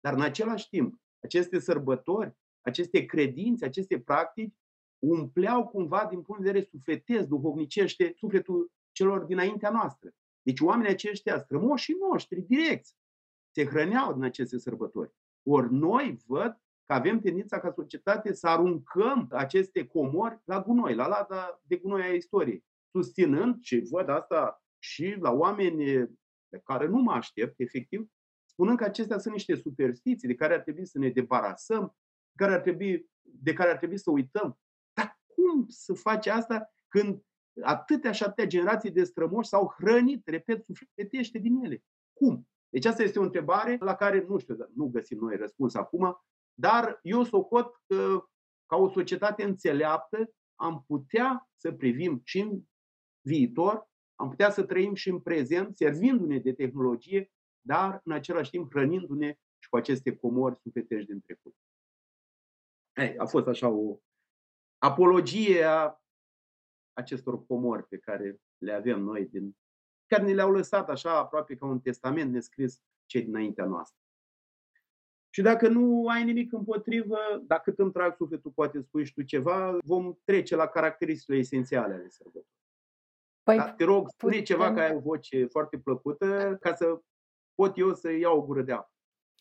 [0.00, 4.54] Dar în același timp, aceste sărbători, aceste credințe, aceste practici
[4.98, 10.10] umpleau cumva din punct de vedere sufletesc, duhovnicește, sufletul celor dinaintea noastră.
[10.42, 12.86] Deci oamenii aceștia, strămoșii noștri, direct,
[13.50, 15.12] se hrăneau din aceste sărbători.
[15.42, 21.06] Ori noi văd că avem tendința ca societate să aruncăm aceste comori la gunoi, la
[21.06, 26.08] lada de gunoi a istoriei, susținând, și văd asta și la oameni
[26.48, 28.10] pe care nu mă aștept, efectiv,
[28.60, 31.96] spunând că acestea sunt niște superstiții de care ar trebui să ne debarasăm,
[32.30, 34.58] de care ar trebui, de care ar trebui să uităm.
[34.92, 37.22] Dar cum să faci asta când
[37.62, 41.84] atâtea și atâtea generații de strămoși s-au hrănit, repet, sufletește din ele?
[42.12, 42.48] Cum?
[42.68, 46.20] Deci asta este o întrebare la care nu știu, nu găsim noi răspuns acum,
[46.54, 48.24] dar eu socot că
[48.66, 52.62] ca o societate înțeleaptă am putea să privim și în
[53.20, 58.70] viitor, am putea să trăim și în prezent, servindu-ne de tehnologie dar în același timp
[58.70, 61.54] hrănindu-ne și cu aceste comori sufletești din trecut.
[62.92, 63.98] Ei, a fost așa o
[64.78, 66.00] apologie a
[66.92, 69.56] acestor comori pe care le avem noi, din,
[70.06, 73.98] care ne le-au lăsat așa aproape ca un testament nescris cei dinaintea noastră.
[75.32, 79.78] Și dacă nu ai nimic împotrivă, dacă îmi trag sufletul, poate spui și tu ceva,
[79.84, 82.48] vom trece la caracteristicile esențiale ale sărbătorii.
[83.42, 84.44] Păi, Dar te rog, spune putem...
[84.44, 87.00] ceva că ai o voce foarte plăcută, ca să
[87.60, 88.92] pot eu să iau o gură de apă.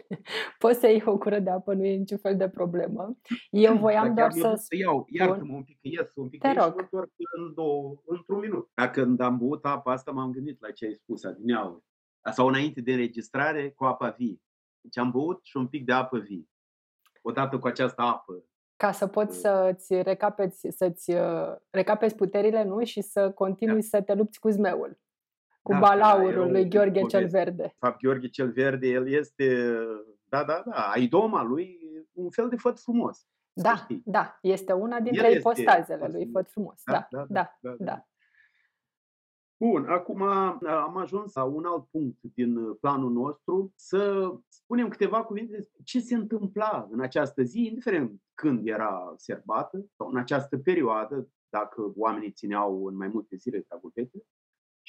[0.63, 3.17] Poți să iei o gură de apă, nu e niciun fel de problemă.
[3.49, 4.53] Eu voiam doar să...
[4.55, 6.79] să iau, iartă-mă un pic, ies un pic Te rog.
[6.79, 8.69] și mă în două, într-un minut.
[8.73, 11.83] Dacă când am băut apa asta, m-am gândit la ce ai spus adineauri.
[12.31, 14.41] Sau înainte de înregistrare, cu apa vie.
[14.81, 16.49] Deci am băut și un pic de apă vie.
[17.21, 18.43] Odată cu această apă.
[18.75, 19.41] Ca să poți uh.
[19.41, 22.83] să-ți recapeți, să-ți uh, recapeți puterile, nu?
[22.83, 23.87] Și să continui da.
[23.97, 24.99] să te lupți cu zmeul
[25.61, 27.63] cu da, balaurul da, lui Gheorghe cel Verde.
[27.63, 29.77] De fapt, Gheorghe cel Verde, el este,
[30.29, 31.79] da, da, da, idoma lui,
[32.13, 33.27] un fel de făt frumos.
[33.53, 36.81] Da, da, este una dintre el ipostazele lui Făt frumos.
[36.85, 37.85] Da, da, da, da, da, da.
[37.85, 38.07] da.
[39.59, 40.21] Bun, acum
[40.67, 45.99] am ajuns la un alt punct din planul nostru, să spunem câteva cuvinte despre ce
[45.99, 52.31] se întâmpla în această zi, indiferent când era serbată sau în această perioadă, dacă oamenii
[52.31, 54.23] țineau în mai multe zile dragulpete,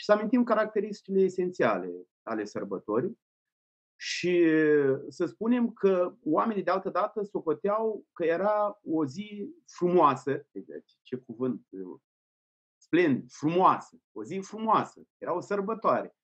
[0.01, 1.91] și să amintim caracteristicile esențiale
[2.23, 3.19] ale sărbătorii
[3.97, 4.47] și
[5.09, 11.17] să spunem că oamenii de altă dată socoteau că era o zi frumoasă, deci ce
[11.17, 11.67] cuvânt
[12.77, 16.17] splendid, frumoasă, o zi frumoasă, era o sărbătoare,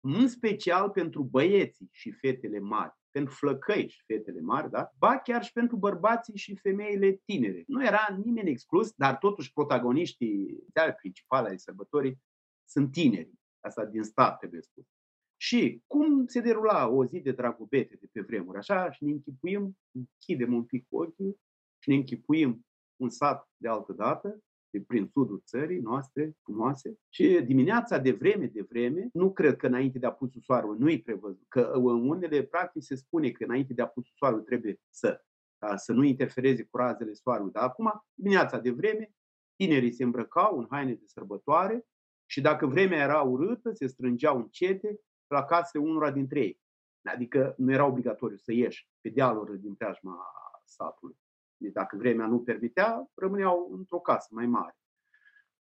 [0.00, 4.90] în special pentru băieții și fetele mari pentru flăcăi și fetele mari, da?
[4.98, 7.64] ba chiar și pentru bărbații și femeile tinere.
[7.66, 10.58] Nu era nimeni exclus, dar totuși protagoniștii
[10.96, 12.18] principale ai sărbătorii
[12.64, 13.32] sunt tineri.
[13.60, 14.84] Asta din stat trebuie spus.
[15.36, 18.58] Și cum se derula o zi de dragubete de pe vremuri?
[18.58, 21.40] Așa și ne închipuim, închidem un pic ochii
[21.78, 24.42] și ne închipuim un sat de altă dată
[24.80, 29.98] prin sudul țării noastre frumoase și dimineața de vreme de vreme, nu cred că înainte
[29.98, 34.12] de apusul soarelui, nu-i prevăzut, că în unele practici se spune că înainte de apusul
[34.16, 35.24] soarelui trebuie să,
[35.58, 39.12] da, să nu interfereze cu razele soarelui, dar acum, dimineața de vreme,
[39.56, 41.86] tinerii se îmbrăcau în haine de sărbătoare
[42.26, 46.62] și dacă vremea era urâtă, se strângeau în cete la casele unora dintre ei.
[47.02, 50.30] Adică nu era obligatoriu să ieși pe dealuri din preajma
[50.64, 51.16] satului.
[51.56, 54.76] Deci dacă vremea nu permitea, rămâneau într-o casă mai mare.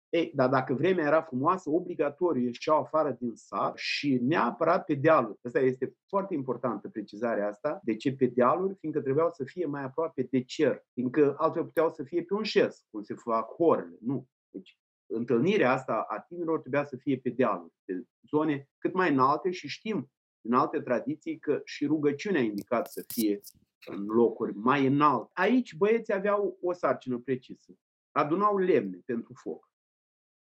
[0.09, 5.39] Ei, dar dacă vremea era frumoasă, obligatoriu ieșeau afară din sat și neapărat pe dealuri.
[5.43, 7.79] Asta este foarte importantă precizarea asta.
[7.83, 8.75] De ce pe dealuri?
[8.75, 10.85] Fiindcă trebuiau să fie mai aproape de cer.
[10.93, 13.97] Fiindcă altfel puteau să fie pe un șes, cum se fac horele.
[13.99, 14.27] Nu.
[14.49, 14.80] Deci
[15.11, 19.67] întâlnirea asta a tinerilor trebuia să fie pe dealuri, pe zone cât mai înalte și
[19.67, 23.39] știm în alte tradiții că și rugăciunea a indicat să fie
[23.85, 25.31] în locuri mai înalte.
[25.33, 27.73] Aici băieții aveau o sarcină precisă.
[28.11, 29.69] Adunau lemne pentru foc.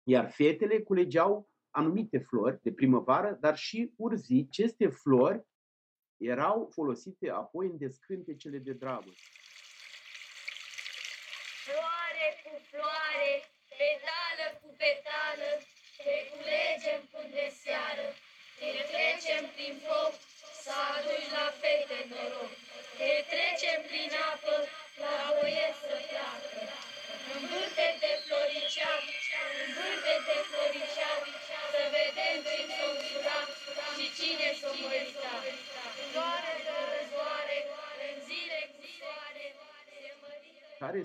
[0.02, 4.46] Iar fetele culegeau anumite flori de primăvară, dar și urzii.
[4.48, 5.44] Aceste flori
[6.16, 9.22] erau folosite apoi în descântecele de dragoste.
[11.64, 13.51] Floare cu floare,
[13.82, 15.50] petală cu petală,
[16.04, 18.06] te culegem până de seară,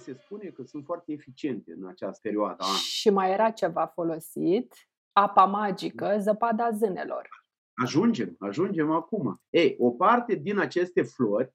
[0.07, 2.63] se spune că sunt foarte eficiente în această perioadă.
[2.89, 4.73] Și mai era ceva folosit,
[5.11, 7.29] apa magică, zăpada zânelor.
[7.73, 9.41] Ajungem, ajungem acum.
[9.49, 11.53] Ei, o parte din aceste flori,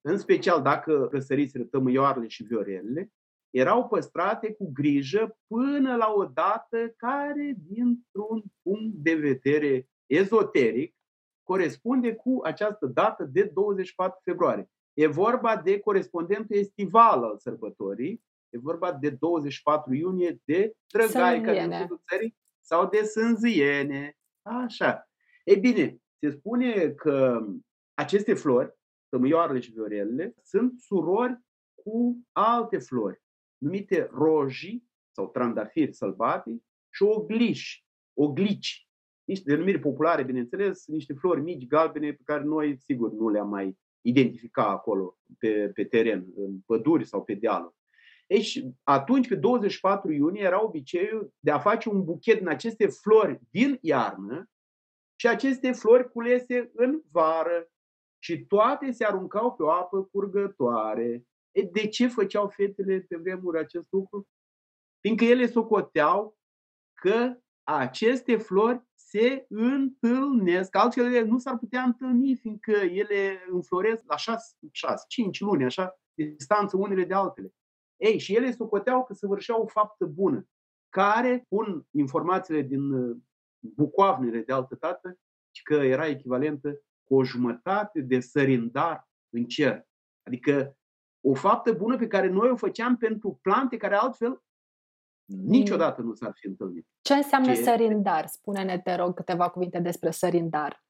[0.00, 3.12] în special dacă răsăriți tămâioarele și viorelele,
[3.50, 10.94] erau păstrate cu grijă până la o dată care, dintr-un punct de vedere ezoteric,
[11.42, 14.70] corespunde cu această dată de 24 februarie.
[14.94, 21.72] E vorba de corespondentul estival al sărbătorii, e vorba de 24 iunie de Drăgaica din
[21.80, 24.16] sudul țării sau de Sânziene.
[24.42, 25.08] Așa.
[25.44, 27.46] Ei bine, se spune că
[27.94, 28.74] aceste flori,
[29.08, 31.40] tămâioarele și viorelele, sunt surori
[31.74, 33.22] cu alte flori,
[33.58, 38.86] numite roji sau trandafiri sălbatici și ogliși, oglici.
[39.24, 43.78] Niște denumiri populare, bineînțeles, niște flori mici, galbene, pe care noi, sigur, nu le-am mai
[44.02, 47.74] identifica acolo, pe, pe teren, în păduri sau pe dealuri.
[48.26, 53.40] Deci, atunci, pe 24 iunie, era obiceiul de a face un buchet din aceste flori
[53.50, 54.50] din iarnă
[55.16, 57.70] și aceste flori culese în vară
[58.22, 61.26] și toate se aruncau pe o apă curgătoare.
[61.50, 64.28] E, de ce făceau fetele pe vremuri acest lucru?
[65.00, 66.38] Fiindcă ele socoteau
[66.94, 70.76] că aceste flori se întâlnesc.
[70.76, 76.00] Altfel ele nu s-ar putea întâlni, fiindcă ele înfloresc la 6, 6 5 luni, așa,
[76.14, 77.54] distanță unele de altele.
[77.96, 80.46] Ei, și ele socoteau că săvârșeau o faptă bună,
[80.88, 83.16] care pun informațiile din uh,
[83.60, 85.18] bucoavnele de altă dată,
[85.62, 89.86] că era echivalentă cu o jumătate de sărindar în cer.
[90.22, 90.76] Adică
[91.20, 94.42] o faptă bună pe care noi o făceam pentru plante care altfel
[95.44, 96.86] niciodată nu s-ar fi întâlnit.
[97.00, 98.26] Ce înseamnă Ce sărindar?
[98.26, 100.84] Spune-ne, te rog, câteva cuvinte despre sărindar.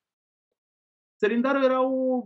[1.16, 2.22] Sărindarul era o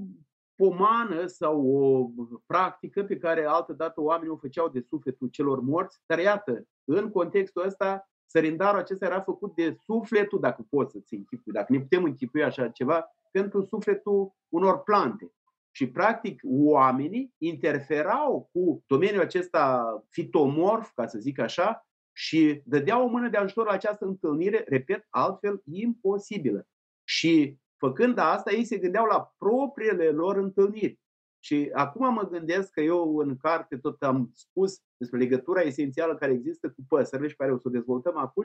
[0.55, 2.11] pomană sau o
[2.47, 7.67] practică pe care altădată oamenii o făceau de sufletul celor morți, dar iată, în contextul
[7.67, 12.45] ăsta, sărindarul acesta era făcut de sufletul, dacă poți să-ți închipui, dacă ne putem închipui
[12.45, 15.31] așa ceva, pentru sufletul unor plante.
[15.71, 21.86] Și, practic, oamenii interferau cu domeniul acesta fitomorf, ca să zic așa,
[22.17, 26.67] și dădeau o mână de ajutor la această întâlnire, repet, altfel imposibilă.
[27.05, 30.99] Și făcând asta, ei se gândeau la propriile lor întâlniri.
[31.45, 36.33] Și acum mă gândesc că eu în carte tot am spus despre legătura esențială care
[36.33, 38.43] există cu păsările și care o să o dezvoltăm acum,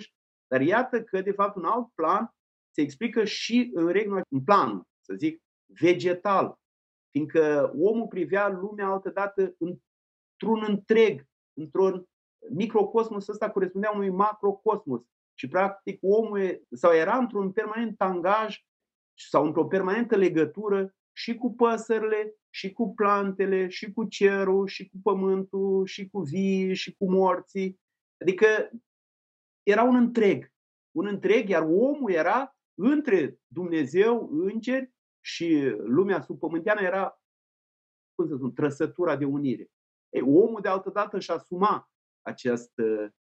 [0.48, 2.30] dar iată că, de fapt, un alt plan
[2.72, 6.60] se explică și în regul, în plan, să zic, vegetal,
[7.12, 12.06] fiindcă omul privea lumea altădată într-un întreg, într-un
[12.50, 15.02] microcosmos ăsta corespundea unui macrocosmos.
[15.34, 18.66] Și practic omul sau era într-un permanent tangaj
[19.30, 24.98] sau într-o permanentă legătură și cu păsările, și cu plantele, și cu cerul, și cu
[25.04, 27.80] pământul, și cu vii, și cu morții.
[28.22, 28.72] Adică
[29.64, 30.54] era un întreg.
[30.92, 34.92] Un întreg, iar omul era între Dumnezeu, îngeri
[35.24, 37.22] și lumea subpământeană era,
[38.16, 39.72] cum să spun, trăsătura de unire.
[40.10, 41.92] Ei, omul de altă dată își asuma
[42.22, 42.72] acest,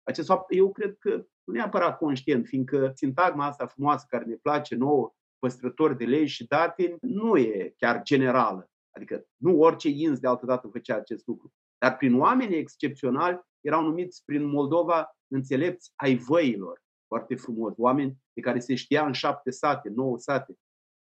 [0.04, 0.54] acest fapt.
[0.56, 5.98] Eu cred că nu neapărat conștient, fiindcă sintagma asta frumoasă care ne place nouă, păstrători
[5.98, 8.70] de legi și datini, nu e chiar generală.
[8.96, 11.54] Adică nu orice ins de altă dată făcea acest lucru.
[11.78, 16.82] Dar prin oameni excepționali erau numiți prin Moldova înțelepți ai văilor.
[17.08, 17.74] Foarte frumos.
[17.78, 20.54] Oameni de care se știa în șapte sate, nouă sate.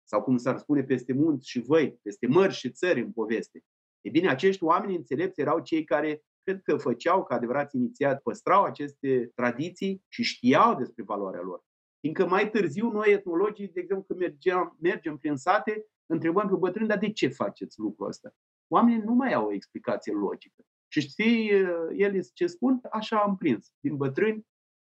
[0.04, 3.64] Sau cum s-ar spune peste munți și văi, peste mări și țări în poveste.
[4.02, 8.64] E bine, acești oameni înțelepți erau cei care cred că făceau ca adevărat inițiat, păstrau
[8.64, 11.64] aceste tradiții și știau despre valoarea lor.
[12.00, 16.88] Fiindcă mai târziu noi etnologii, de exemplu, când mergem, mergem prin sate, întrebăm pe bătrâni,
[16.88, 18.36] dar de ce faceți lucrul ăsta?
[18.68, 20.64] Oamenii nu mai au o explicație logică.
[20.88, 21.50] Și știi,
[21.96, 22.80] el ce spun?
[22.92, 24.46] Așa am prins din bătrâni.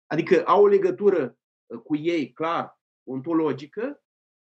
[0.06, 4.02] Adică au o legătură uh, cu ei, clar, ontologică,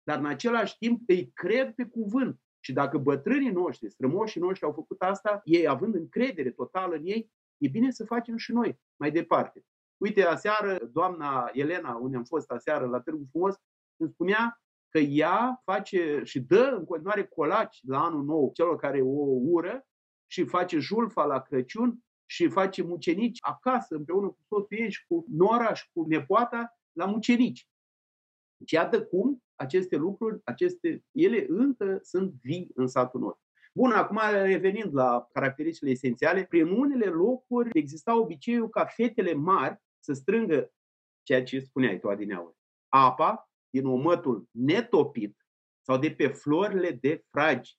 [0.02, 2.40] dar în același timp îi cred pe cuvânt.
[2.60, 7.30] Și dacă bătrânii noștri, strămoșii noștri au făcut asta, ei având încredere totală în ei,
[7.56, 9.64] e bine să facem și noi mai departe.
[9.96, 13.54] Uite, aseară, doamna Elena, unde am fost aseară la Târgu Frumos,
[13.96, 19.00] îmi spunea că ea face și dă în continuare colaci la anul nou celor care
[19.00, 19.86] o ură
[20.26, 25.24] și face julfa la Crăciun și face mucenici acasă împreună cu soțul ei și cu
[25.28, 27.68] nora și cu nepoata la mucenici.
[28.56, 33.44] Deci iată cum aceste lucruri, aceste, ele încă sunt vii în satul nostru.
[33.74, 40.12] Bun, acum revenind la caracteristicile esențiale, prin unele locuri exista obiceiul ca fetele mari să
[40.12, 40.72] strângă
[41.22, 42.56] ceea ce spuneai tu adineauri,
[42.88, 45.46] apa din omătul netopit
[45.86, 47.78] sau de pe florile de fragi.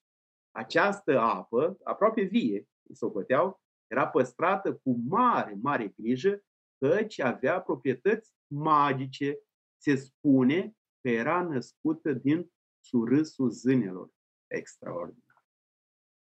[0.52, 6.44] Această apă, aproape vie, socoteau, era păstrată cu mare, mare grijă,
[6.78, 9.40] căci avea proprietăți magice.
[9.82, 10.76] Se spune că
[11.10, 14.10] era născută din surâsul zânelor.
[14.48, 15.46] Extraordinar.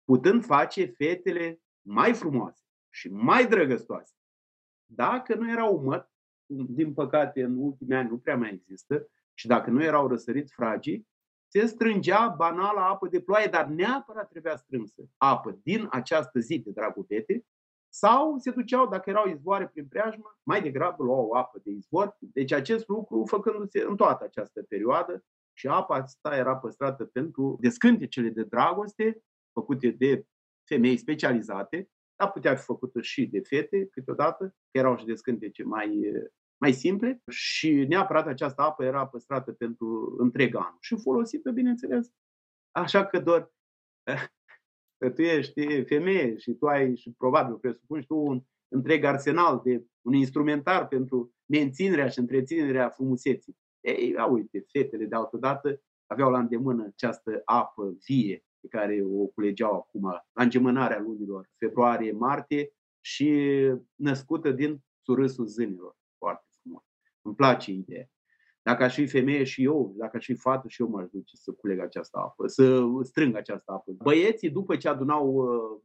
[0.05, 4.15] Putând face fetele mai frumoase și mai drăgăstoase.
[4.85, 6.11] Dacă nu erau măt,
[6.69, 11.09] din păcate în ultimii ani nu prea mai există, și dacă nu erau răsăriți fragii,
[11.49, 16.71] se strângea banala apă de ploaie, dar neapărat trebuia strânsă apă din această zi de
[16.71, 17.47] dragul fete,
[17.99, 22.17] sau se duceau, dacă erau izvoare prin preajmă, mai degrabă luau apă de izvor.
[22.19, 28.29] Deci acest lucru făcându-se în toată această perioadă și apa asta era păstrată pentru descântecele
[28.29, 29.23] de dragoste
[29.53, 30.27] făcute de
[30.69, 36.13] femei specializate, dar putea fi făcută și de fete câteodată, că erau și descântece mai
[36.61, 42.13] mai simple și neapărat această apă era păstrată pentru întreg an și folosită, bineînțeles.
[42.71, 43.53] Așa că doar
[44.99, 49.61] că tu ești femeie și tu ai și probabil presupun și tu un întreg arsenal
[49.65, 53.57] de un instrumentar pentru menținerea și întreținerea frumuseții.
[53.81, 59.03] Ei, a, uite, fetele de altă dată aveau la îndemână această apă vie pe care
[59.05, 62.71] o culegeau acum la îngemânarea lunilor februarie-martie
[63.01, 63.31] și
[63.95, 65.97] născută din surâsul zânilor.
[67.23, 68.11] Îmi place ideea.
[68.69, 71.53] Dacă aș fi femeie și eu, dacă aș fi fată și eu m-aș duce să
[71.53, 73.93] culeg această apă, să strâng această apă.
[73.93, 75.81] Băieții, după ce adunau uh,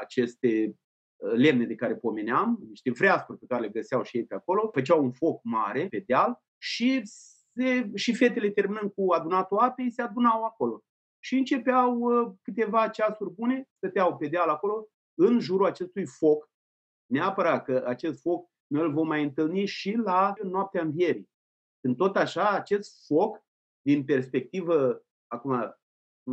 [0.00, 0.76] aceste
[1.16, 4.70] uh, lemne de care pomeneam, niște vreascuri pe care le găseau și ei pe acolo,
[4.72, 10.02] făceau un foc mare pe deal și, se, și fetele terminând cu adunatul apei, se
[10.02, 10.84] adunau acolo.
[11.18, 16.50] Și începeau uh, câteva ceasuri bune, stăteau pe deal acolo, în jurul acestui foc.
[17.06, 21.34] Neapărat că acest foc noi îl vom mai întâlni și la noaptea învierii.
[21.80, 23.44] Când tot așa, acest foc,
[23.82, 25.76] din perspectivă, acum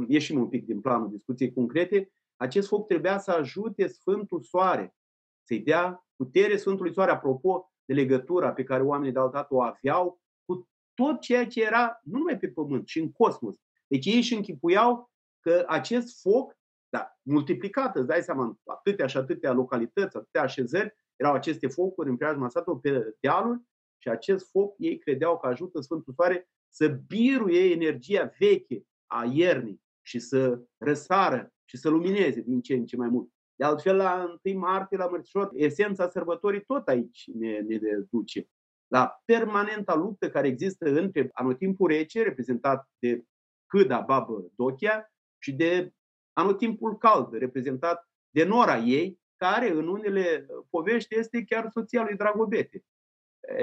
[0.07, 4.95] ieșim un pic din planul discuției concrete, acest foc trebuia să ajute Sfântul Soare,
[5.43, 10.21] să-i dea putere Sfântului Soare, apropo de legătura pe care oamenii de altă o aveau
[10.45, 13.55] cu tot ceea ce era nu numai pe pământ, ci în cosmos.
[13.87, 16.57] Deci ei își închipuiau că acest foc,
[16.89, 22.17] da, multiplicat, îți dai seama, atâtea și atâtea localități, atâtea așezări, erau aceste focuri în
[22.17, 23.61] preajma satului pe dealuri
[24.03, 29.81] și acest foc ei credeau că ajută Sfântul Soare să biruie energia veche a iernii
[30.01, 33.29] și să răsară și să lumineze din ce în ce mai mult.
[33.55, 37.77] De altfel, la 1 martie, la Mărțișor, esența sărbătorii tot aici ne, ne
[38.09, 38.47] duce.
[38.87, 43.23] La permanenta luptă care există între anotimpul rece, reprezentat de
[43.65, 45.93] câda babă Dochia, și de
[46.33, 52.83] anotimpul cald, reprezentat de nora ei, care în unele povești este chiar soția lui Dragobete.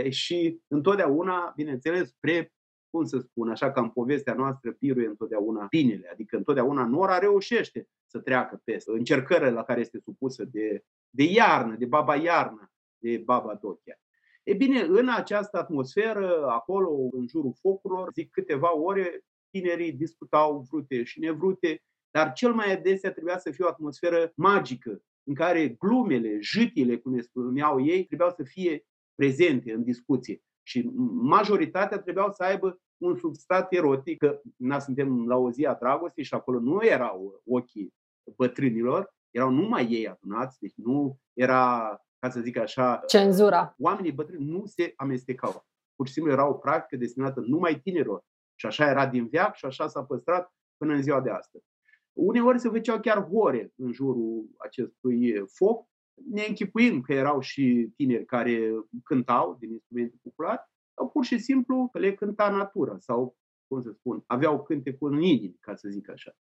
[0.09, 2.53] Și întotdeauna, bineînțeles, spre,
[2.91, 7.89] cum să spun, așa ca în povestea noastră, piruie întotdeauna binele, adică întotdeauna nora reușește
[8.07, 13.23] să treacă peste încercările la care este supusă de, de iarnă, de baba iarnă, de
[13.25, 14.01] baba Dochia.
[14.43, 21.03] E bine, în această atmosferă, acolo, în jurul focurilor, zic câteva ore, tinerii discutau vrute
[21.03, 26.39] și nevrute, dar cel mai adesea trebuia să fie o atmosferă magică, în care glumele,
[26.41, 28.85] jâtile, cum le spuneau ei, trebuiau să fie
[29.21, 30.43] prezente în discuție.
[30.63, 35.75] Și majoritatea trebuiau să aibă un substrat erotic, că nu suntem la o zi a
[35.75, 37.95] dragostei și acolo nu erau ochii
[38.37, 43.03] bătrânilor, erau numai ei adunați, deci nu era, ca să zic așa...
[43.07, 43.75] Cenzura.
[43.79, 45.67] Oamenii bătrâni nu se amestecau.
[45.97, 48.25] Pur și simplu era o practică destinată numai tinerilor.
[48.55, 51.65] Și așa era din veac și așa s-a păstrat până în ziua de astăzi.
[52.13, 58.25] Uneori se făceau chiar hore în jurul acestui foc, ne închipuim că erau și tineri
[58.25, 58.71] care
[59.05, 63.37] cântau din instrumente populare, sau pur și simplu le cânta natura sau,
[63.67, 66.37] cum să spun, aveau cântecul în inimi, ca să zic așa.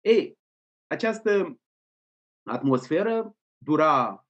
[0.00, 0.38] Ei,
[0.86, 1.60] această
[2.42, 4.26] atmosferă dura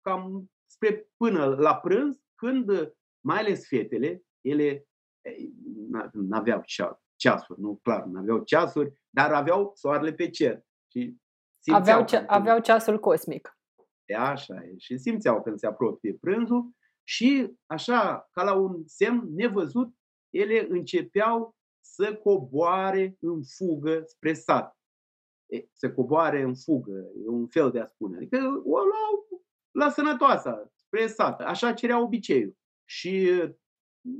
[0.00, 4.88] cam spre până la prânz, când mai ales fetele, ele
[6.12, 6.62] nu aveau
[7.16, 10.64] ceasuri, nu clar, nu aveau ceasuri, dar aveau soarele pe cer.
[10.92, 11.16] Și
[11.72, 13.55] aveau, ce, aveau ceasul cosmic.
[14.06, 14.74] E așa e.
[14.78, 16.70] Și simțeau când se apropie prânzul
[17.02, 19.94] și așa, ca la un semn nevăzut,
[20.30, 24.76] ele începeau să coboare în fugă spre sat.
[25.46, 28.16] E, să coboare în fugă, e un fel de a spune.
[28.16, 31.40] Adică o luau la sănătoasa, spre sat.
[31.40, 32.56] Așa cerea obiceiul.
[32.84, 33.42] Și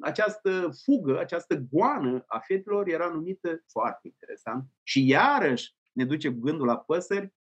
[0.01, 4.65] această fugă, această goană a fetelor era numită foarte interesant.
[4.83, 7.35] Și iarăși ne duce gândul la păsări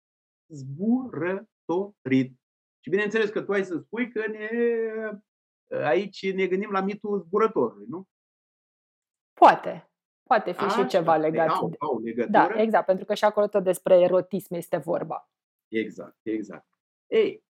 [1.65, 2.39] zburătorit.
[2.79, 4.49] Și bineînțeles că tu ai să spui că ne,
[5.77, 8.07] aici ne gândim la mitul zburătorului, nu?
[9.33, 9.89] Poate.
[10.23, 11.49] Poate fi A, și ceva legat.
[11.49, 12.31] Au, au legătură.
[12.31, 15.29] Da, exact, pentru că și acolo tot despre erotism este vorba.
[15.67, 16.67] Exact, exact.
[17.07, 17.45] Ei,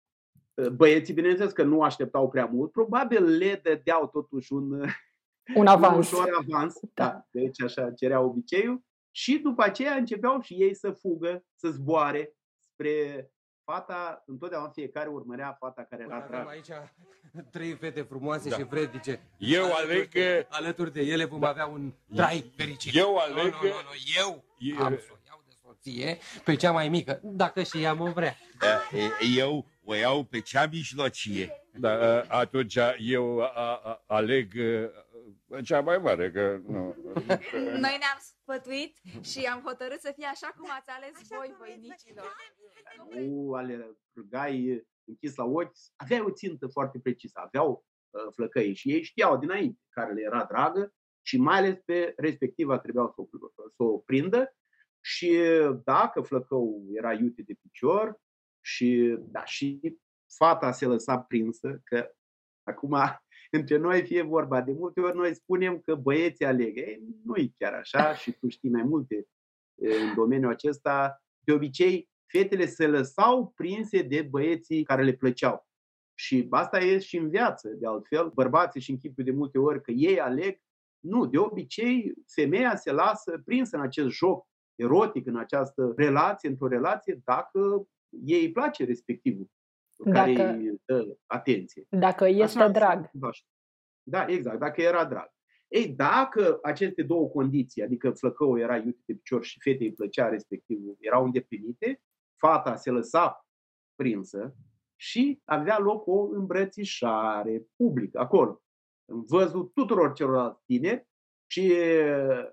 [0.75, 4.71] Băieții, bineînțeles că nu așteptau prea mult, probabil le dădeau totuși un,
[5.61, 5.93] un avans.
[5.93, 6.81] Un ușor avans.
[6.95, 7.05] Da.
[7.05, 7.27] da.
[7.31, 8.85] Deci așa cerea obiceiul.
[9.11, 12.37] Și după aceea începeau și ei să fugă, să zboare
[12.73, 13.31] spre
[13.73, 16.49] fata, întotdeauna fiecare urmărea fata care era dragă.
[16.49, 16.69] aici
[17.55, 18.57] trei fete frumoase da.
[18.57, 19.21] și vrednice.
[19.39, 20.47] Eu aleg că...
[20.49, 21.49] Alături de ele vom da.
[21.49, 22.97] avea un trai fericit.
[22.97, 23.95] Eu aleg nu, nu, nu, nu.
[24.21, 24.83] Eu e...
[24.83, 28.37] am să o iau de soție pe cea mai mică, dacă și ea mă vrea.
[28.59, 28.99] Da,
[29.37, 31.51] eu o iau pe cea mijlocie.
[31.75, 34.53] Da, atunci eu a, a, aleg
[35.63, 36.97] cea mai mare, că nu...
[37.85, 42.37] Noi ne-am sfătuit și am hotărât să fie așa cum ați ales așa voi, voinicilor.
[43.11, 48.93] Nu ale râgai închis la ochi, aveau o țintă foarte precisă, aveau uh, flăcăi și
[48.93, 53.27] ei știau dinainte care le era dragă și mai ales pe respectiva trebuiau să o,
[53.77, 54.57] să o prindă
[55.01, 55.39] și
[55.85, 58.21] dacă flăcău era iute de picior,
[58.65, 59.99] și, da, și
[60.37, 62.11] fata se lăsa prinsă, că
[62.63, 62.97] acum
[63.57, 66.77] între noi fie vorba, de multe ori noi spunem că băieții aleg.
[66.77, 69.27] Ei, nu e chiar așa și tu știi mai multe
[69.75, 71.23] în domeniul acesta.
[71.45, 75.67] De obicei, fetele se lăsau prinse de băieții care le plăceau.
[76.15, 78.31] Și asta e și în viață, de altfel.
[78.35, 80.61] Bărbații și închipul de multe ori că ei aleg.
[80.99, 86.69] Nu, de obicei, femeia se lasă prinsă în acest joc erotic, în această relație, într-o
[86.69, 87.89] relație, dacă
[88.25, 89.51] ei îi place respectivul
[90.05, 91.87] dacă, care îi dă atenție.
[91.89, 93.11] Dacă este Așa, drag.
[94.03, 95.31] Da, exact, dacă era drag.
[95.69, 100.29] Ei, dacă aceste două condiții, adică flăcăul era iute pe picior și fetei îi plăcea
[100.29, 102.03] respectivul, erau îndeplinite,
[102.37, 103.47] fata se lăsa
[103.95, 104.55] prinsă
[104.97, 108.63] și avea loc o îmbrățișare publică acolo,
[109.05, 111.07] în văzul tuturor celorlalți tineri
[111.47, 111.75] și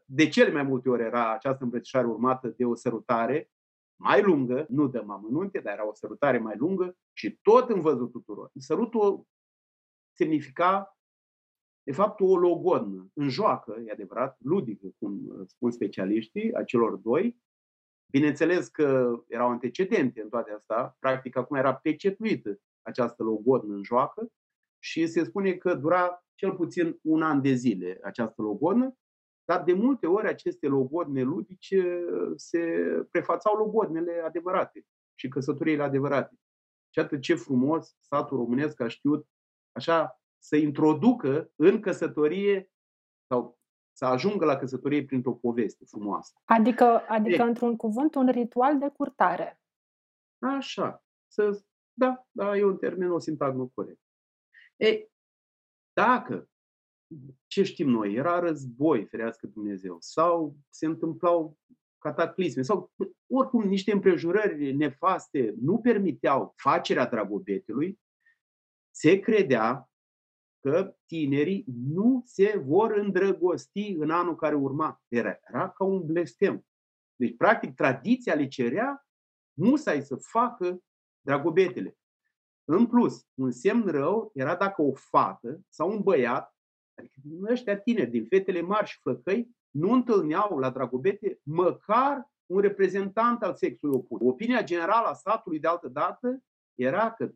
[0.05, 3.51] de cele mai multe ori era această îmbrățișare urmată de o sărutare
[3.99, 8.11] mai lungă, nu dăm amănunte, dar era o sărutare mai lungă și tot în văzut
[8.11, 8.51] tuturor.
[8.55, 9.27] Sărutul
[10.17, 10.97] semnifica,
[11.83, 17.37] de fapt, o logodnă, în joacă, e adevărat, ludică, cum spun specialiștii, a celor doi.
[18.11, 24.31] Bineînțeles că erau antecedente în toate astea, practic acum era pecetuită această logodnă în joacă
[24.79, 28.97] și se spune că dura cel puțin un an de zile această logodnă
[29.49, 32.59] dar de multe ori aceste logodne ludice se
[33.11, 34.85] prefațau logodnele adevărate.
[35.15, 36.35] și căsătoriile adevărate.
[36.89, 39.27] Și atât ce frumos satul românesc a știut
[39.71, 42.71] așa să introducă în căsătorie
[43.27, 43.59] sau
[43.91, 46.33] să ajungă la căsătorie printr-o poveste frumoasă.
[46.43, 49.61] Adică, adică într-un cuvânt, un ritual de curtare.
[50.39, 51.03] Așa.
[51.27, 54.01] Să, da, da, e un termen, o sintagmă corect.
[54.75, 55.07] E,
[55.93, 56.49] dacă,
[57.47, 61.57] ce știm noi, era război, ferească Dumnezeu, sau se întâmplau
[61.97, 62.91] cataclisme, sau
[63.27, 67.99] oricum niște împrejurări nefaste nu permiteau facerea dragobetelui,
[68.91, 69.89] se credea
[70.59, 75.01] că tinerii nu se vor îndrăgosti în anul care urma.
[75.07, 76.65] Era, era ca un blestem.
[77.15, 79.07] Deci, practic, tradiția le cerea
[79.53, 80.83] musai să facă
[81.21, 81.97] dragobetele.
[82.63, 86.58] În plus, un semn rău era dacă o fată sau un băiat,
[86.99, 92.61] adică din ăștia tineri, din fetele mari și flăcăi, nu întâlneau la dragobete măcar un
[92.61, 94.19] reprezentant al sexului opus.
[94.21, 96.43] Opinia generală a satului de altă dată
[96.75, 97.31] era că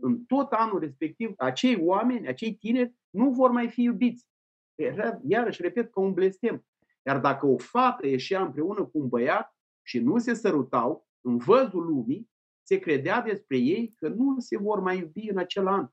[0.00, 4.26] în tot anul respectiv, acei oameni, acei tineri, nu vor mai fi iubiți.
[4.74, 6.66] Era, iarăși, repet, ca un blestem.
[7.02, 11.86] Iar dacă o fată ieșea împreună cu un băiat și nu se sărutau, în văzul
[11.86, 12.30] lumii,
[12.62, 15.88] se credea despre ei că nu se vor mai iubi în acel an.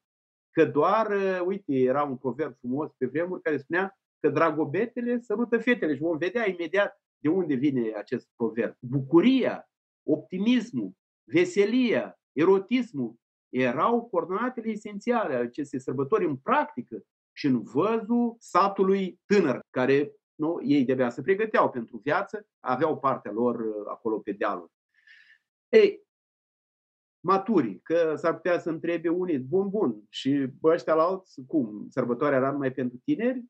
[0.56, 5.58] Că doar, uh, uite, era un proverb frumos pe vremuri care spunea că dragobetele sărută
[5.58, 8.76] fetele și vom vedea imediat de unde vine acest proverb.
[8.80, 9.70] Bucuria,
[10.04, 10.92] optimismul,
[11.24, 13.16] veselia, erotismul
[13.50, 20.62] erau coordonatele esențiale ale acestei sărbători în practică și în văzul satului tânăr, care nu,
[20.64, 24.72] ei de se pregăteau pentru viață, aveau partea lor uh, acolo pe dealuri.
[25.70, 26.05] Ei,
[27.26, 32.38] maturi, că s-ar putea să întrebe unii, bun, bun, și ăștia la alți, cum, sărbătoarea
[32.38, 33.46] era numai pentru tineri?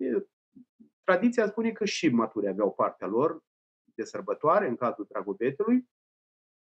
[1.03, 3.43] Tradiția spune că și maturi aveau partea lor
[3.83, 5.89] de sărbătoare în cazul Dragobetelui.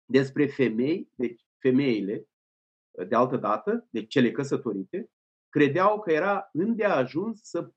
[0.06, 2.28] Despre femei, deci femeile
[3.08, 5.12] de altă dată, deci cele căsătorite,
[5.50, 7.72] credeau că era îndeajuns să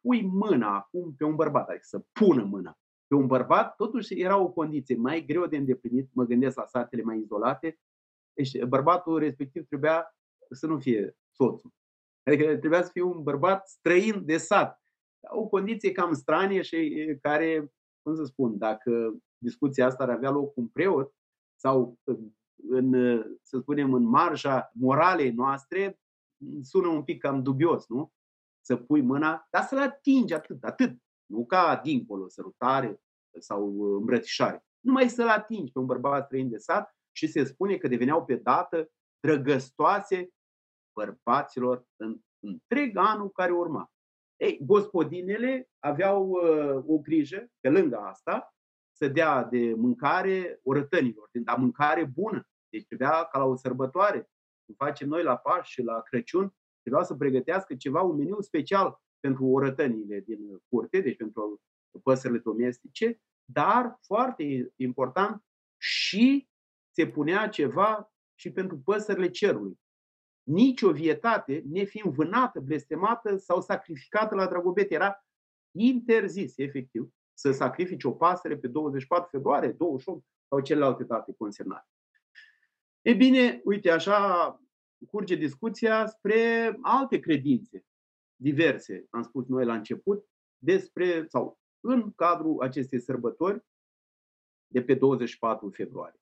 [0.00, 4.38] pui mâna acum pe un bărbat, adică să pună mâna pe un bărbat, totuși era
[4.38, 7.78] o condiție mai greu de îndeplinit, mă gândesc la satele mai izolate,
[8.38, 10.16] deci bărbatul respectiv trebuia
[10.50, 11.70] să nu fie soțul.
[12.22, 14.82] Adică trebuia să fie un bărbat străin de sat.
[15.30, 17.72] O condiție cam stranie și care,
[18.02, 21.14] cum să spun, dacă discuția asta ar avea loc cu un preot
[21.60, 21.98] sau
[22.68, 22.92] în,
[23.42, 26.00] să spunem, în marja moralei noastre,
[26.62, 28.12] sună un pic cam dubios, nu?
[28.60, 30.98] Să pui mâna, dar să-l atingi atât, atât.
[31.26, 33.02] Nu ca dincolo, sărutare
[33.38, 34.66] sau îmbrățișare.
[34.80, 38.34] Numai să-l atingi pe un bărbat străin de sat și se spune că deveneau pe
[38.34, 38.90] dată
[39.20, 40.28] drăgăstoase
[40.92, 43.92] bărbaților în întreg anul care urma.
[44.36, 48.54] Ei, gospodinele aveau uh, o grijă, pe lângă asta,
[48.96, 52.48] să dea de mâncare orătănilor, dar mâncare bună.
[52.68, 54.30] Deci trebuia ca la o sărbătoare,
[54.64, 59.02] cum facem noi la Paști și la Crăciun, trebuia să pregătească ceva, un meniu special
[59.20, 61.60] pentru orătănile din curte, deci pentru
[62.02, 65.42] păsările domestice, dar, foarte important,
[65.80, 66.48] și
[66.98, 69.80] se punea ceva și pentru păsările cerului.
[70.42, 75.26] Nici o vietate, nefiind vânată, blestemată sau sacrificată la dragobete, era
[75.76, 81.88] interzis, efectiv, să sacrifici o pasăre pe 24 februarie, 28 sau celelalte date consemnate.
[83.02, 84.62] E bine, uite, așa
[85.10, 87.84] curge discuția spre alte credințe
[88.36, 90.28] diverse, am spus noi la început,
[90.58, 93.64] despre sau în cadrul acestei sărbători
[94.66, 96.20] de pe 24 februarie.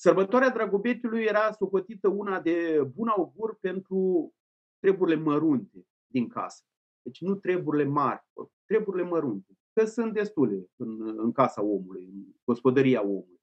[0.00, 4.32] Sărbătoarea Dragobetului era socotită una de bun augur pentru
[4.78, 6.64] treburile mărunte din casă.
[7.02, 8.24] Deci nu treburile mari,
[8.64, 9.58] treburile mărunte.
[9.72, 13.40] Că sunt destule în, în casa omului, în gospodăria omului.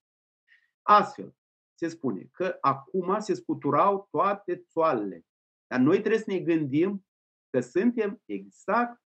[0.81, 1.35] Astfel,
[1.79, 5.25] se spune că acum se scuturau toate țoalele.
[5.67, 7.05] Dar noi trebuie să ne gândim
[7.49, 9.01] că suntem exact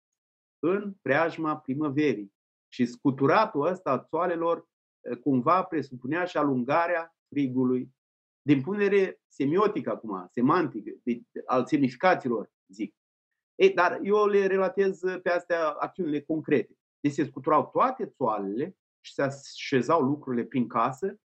[0.60, 2.34] în preajma primăverii.
[2.68, 4.68] Și scuturatul ăsta a țoalelor
[5.00, 7.96] eh, cumva presupunea și alungarea frigului.
[8.42, 12.96] Din punere semiotică acum, semantic, de, al semnificațiilor, zic.
[13.56, 16.78] Ei, dar eu le relatez pe astea acțiunile concrete.
[17.00, 21.20] Deci se scuturau toate țoalele și se așezau lucrurile prin casă,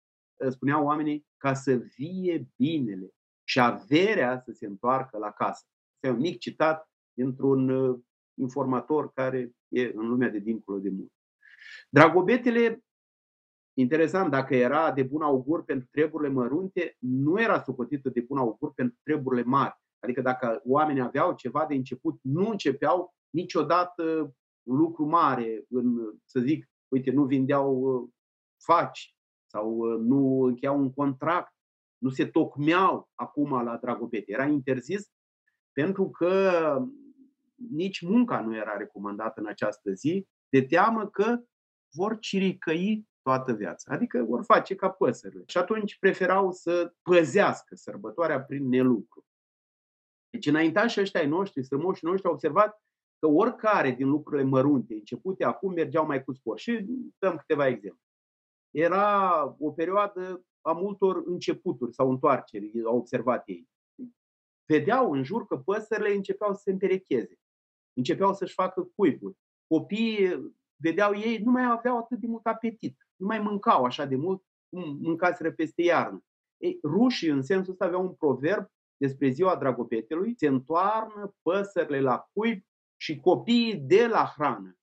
[0.50, 3.10] spuneau oamenii, ca să vie binele
[3.44, 5.66] și averea să se întoarcă la casă.
[5.94, 8.00] Este un mic citat dintr-un uh,
[8.34, 11.12] informator care e în lumea de dincolo de mult.
[11.90, 12.84] Dragobetele,
[13.80, 18.74] interesant, dacă era de bun augur pentru treburile mărunte, nu era socotită de bun augur
[18.74, 19.74] pentru treburile mari.
[20.00, 26.40] Adică dacă oamenii aveau ceva de început, nu începeau niciodată un lucru mare, în, să
[26.40, 28.10] zic, uite, nu vindeau uh,
[28.64, 29.16] faci
[29.46, 31.54] sau uh, nu încheiau un contract,
[31.98, 34.32] nu se tocmeau acum la dragobete.
[34.32, 35.12] Era interzis
[35.72, 36.52] pentru că
[37.56, 41.40] nici munca nu era recomandată în această zi, de teamă că
[41.96, 43.94] vor ciricăi toată viața.
[43.94, 45.44] Adică vor face ca păsările.
[45.48, 49.26] Și atunci preferau să păzească sărbătoarea prin nelucru.
[50.30, 52.84] Deci înaintașii ăștia ai noștri, strămoșii noștri au observat
[53.20, 56.60] că oricare din lucrurile mărunte începute acum mergeau mai cu spor.
[56.60, 56.86] Și
[57.18, 58.04] dăm câteva exemple.
[58.70, 63.70] Era o perioadă a multor începuturi sau întoarceri, au observat ei.
[64.66, 67.40] Vedeau în jur că păsările începeau să se împerecheze,
[67.94, 69.38] începeau să-și facă cuiburi.
[69.68, 74.16] Copiii, vedeau ei, nu mai aveau atât de mult apetit, nu mai mâncau așa de
[74.16, 76.24] mult cum mâncaseră peste iarnă.
[76.58, 82.30] Ei, rușii, în sensul ăsta, aveau un proverb despre ziua dragopetelui, se întoarnă păsările la
[82.34, 82.64] cuib
[83.02, 84.78] și copiii de la hrană.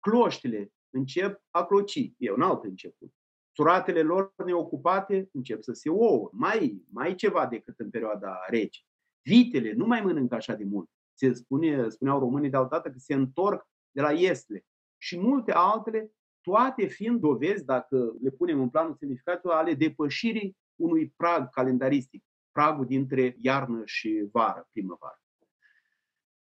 [0.00, 2.12] Cloștile încep a cloci.
[2.16, 3.12] E un alt început.
[3.56, 6.30] Suratele lor neocupate încep să se ouă.
[6.32, 8.80] Mai, mai ceva decât în perioada rece.
[9.22, 10.90] Vitele nu mai mănâncă așa de mult.
[11.14, 14.66] Se spune, spuneau românii de altădată că se întorc de la iesle.
[15.02, 16.12] Și multe altele,
[16.48, 22.86] toate fiind dovezi, dacă le punem în planul semnificativ, ale depășirii unui prag calendaristic, pragul
[22.86, 25.20] dintre iarnă și vară, primăvară.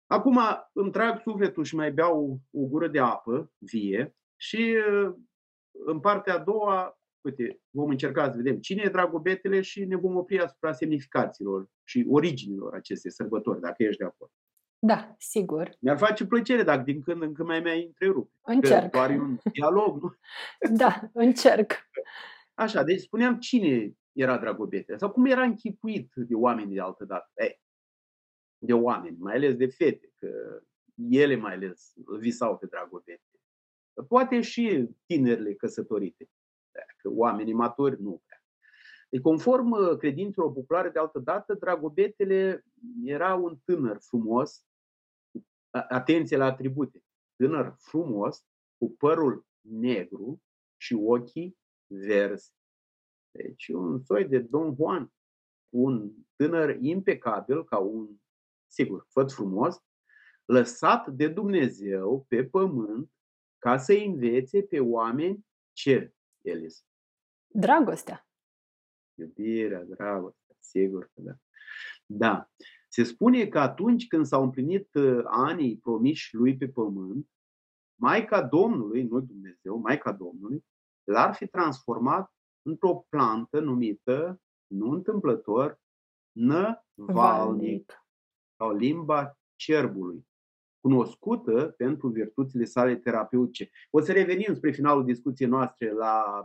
[0.05, 0.39] Acum
[0.73, 4.75] îmi trag sufletul și mai beau o gură de apă vie și
[5.71, 10.15] în partea a doua, uite, vom încerca să vedem cine e Dragobetele și ne vom
[10.15, 14.31] opri asupra semnificațiilor și originilor acestei sărbători, dacă ești de acord.
[14.79, 15.69] Da, sigur.
[15.79, 18.31] Mi-ar face plăcere dacă din când în când mai mai întrerup.
[18.41, 18.81] Încerc.
[18.81, 20.15] Că doar e un dialog, nu?
[20.75, 21.71] Da, încerc.
[22.53, 27.31] Așa, deci spuneam cine era Dragobete sau cum era închipuit de oameni de altă dată.
[27.35, 27.61] Ei,
[28.57, 30.61] de oameni, mai ales de fete, că
[31.09, 33.21] ele mai ales visau pe Dragobete.
[34.07, 36.29] Poate și tinerile căsătorite,
[36.97, 38.43] că oamenii maturi nu prea.
[39.09, 42.65] Deci, conform uh, credințelor populare de altă dată, Dragobetele
[43.03, 44.66] era un tânăr frumos,
[45.69, 47.03] atenție la atribute,
[47.35, 48.45] tânăr frumos,
[48.77, 50.41] cu părul negru
[50.77, 51.57] și ochii
[51.87, 52.53] verzi.
[53.31, 55.13] Deci un soi de Don Juan,
[55.69, 58.17] un tânăr impecabil, ca un,
[58.67, 59.83] sigur, făt frumos,
[60.45, 63.11] lăsat de Dumnezeu pe pământ
[63.57, 66.85] ca să învețe pe oameni ce, Elis?
[67.47, 68.27] Dragostea.
[69.13, 71.37] Iubirea, dragostea, sigur că da.
[72.05, 72.51] Da.
[72.87, 77.27] Se spune că atunci când s-au împlinit uh, anii promiși lui pe pământ,
[77.99, 80.65] Maica Domnului, nu Dumnezeu, Maica Domnului,
[81.03, 85.79] l-ar fi transformat într-o plantă numită, nu întâmplător,
[86.31, 88.05] năvalnic,
[88.57, 90.27] sau limba cerbului,
[90.79, 93.69] cunoscută pentru virtuțile sale terapeutice.
[93.89, 96.43] O să revenim spre finalul discuției noastre la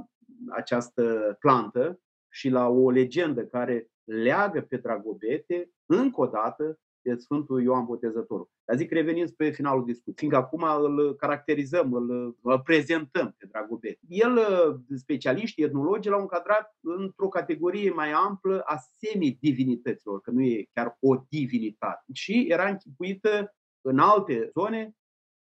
[0.51, 7.63] această plantă și la o legendă care leagă pe Dragobete încă o dată de Sfântul
[7.63, 8.51] Ioan Botezătorul.
[8.65, 13.99] Dar zic revenim spre finalul discuției, fiindcă acum îl caracterizăm, îl, îl prezentăm pe Dragobete.
[14.09, 14.39] El,
[14.95, 21.17] specialiștii, etnologi, l-au încadrat într-o categorie mai amplă a semi-divinităților, că nu e chiar o
[21.29, 22.05] divinitate.
[22.13, 24.97] Și era închipuită în alte zone,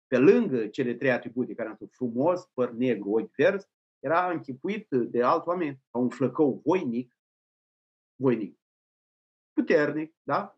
[0.07, 3.68] pe lângă cele trei atribute care am spus, frumos, păr negru, ochi verzi,
[3.99, 7.16] era închipuit de alți oameni ca un flăcău voinic,
[8.22, 8.59] voinic,
[9.53, 10.57] puternic, da?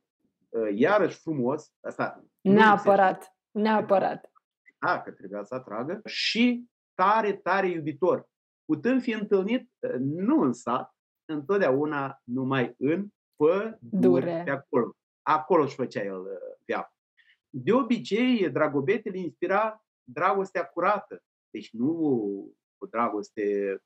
[0.53, 4.32] Ă, iarăși frumos, asta Neapărat, neapărat.
[4.80, 8.30] Da, că trebuia să atragă și tare, tare iubitor.
[8.66, 10.95] Putând fi întâlnit ă, nu în sat,
[11.26, 14.95] întotdeauna numai în pădure, pe acolo.
[15.22, 16.93] Acolo își făcea el ă, viața.
[17.49, 21.24] De obicei, Dragobetele inspira dragostea curată.
[21.49, 21.91] Deci nu
[22.78, 23.78] o dragoste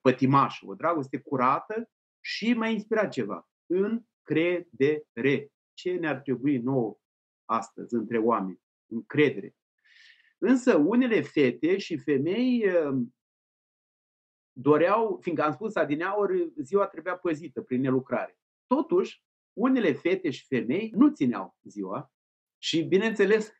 [0.00, 1.90] pătimașă, o dragoste curată
[2.30, 3.48] și mai inspira ceva.
[3.66, 5.52] Încredere.
[5.74, 6.98] Ce ne-ar trebui nouă
[7.44, 8.60] astăzi între oameni?
[8.86, 9.56] Încredere.
[10.38, 13.14] Însă unele fete și femei um,
[14.52, 18.38] doreau, fiindcă am spus adineauri, ziua trebuia păzită prin nelucrare.
[18.66, 22.12] Totuși, unele fete și femei nu țineau ziua
[22.58, 23.52] și, bineînțeles,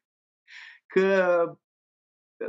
[0.87, 1.59] că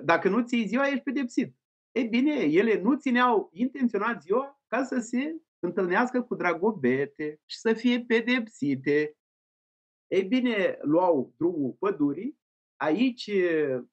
[0.03, 1.55] dacă nu ții ziua, ești pedepsit.
[1.91, 7.73] Ei bine, ele nu țineau intenționat ziua ca să se întâlnească cu dragobete și să
[7.73, 9.15] fie pedepsite.
[10.07, 12.39] Ei bine, luau drumul pădurii,
[12.75, 13.31] aici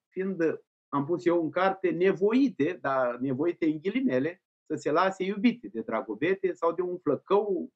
[0.07, 0.41] fiind,
[0.87, 5.81] am pus eu în carte, nevoite, dar nevoite în ghilimele, să se lase iubite de
[5.81, 7.73] dragobete sau de un flăcău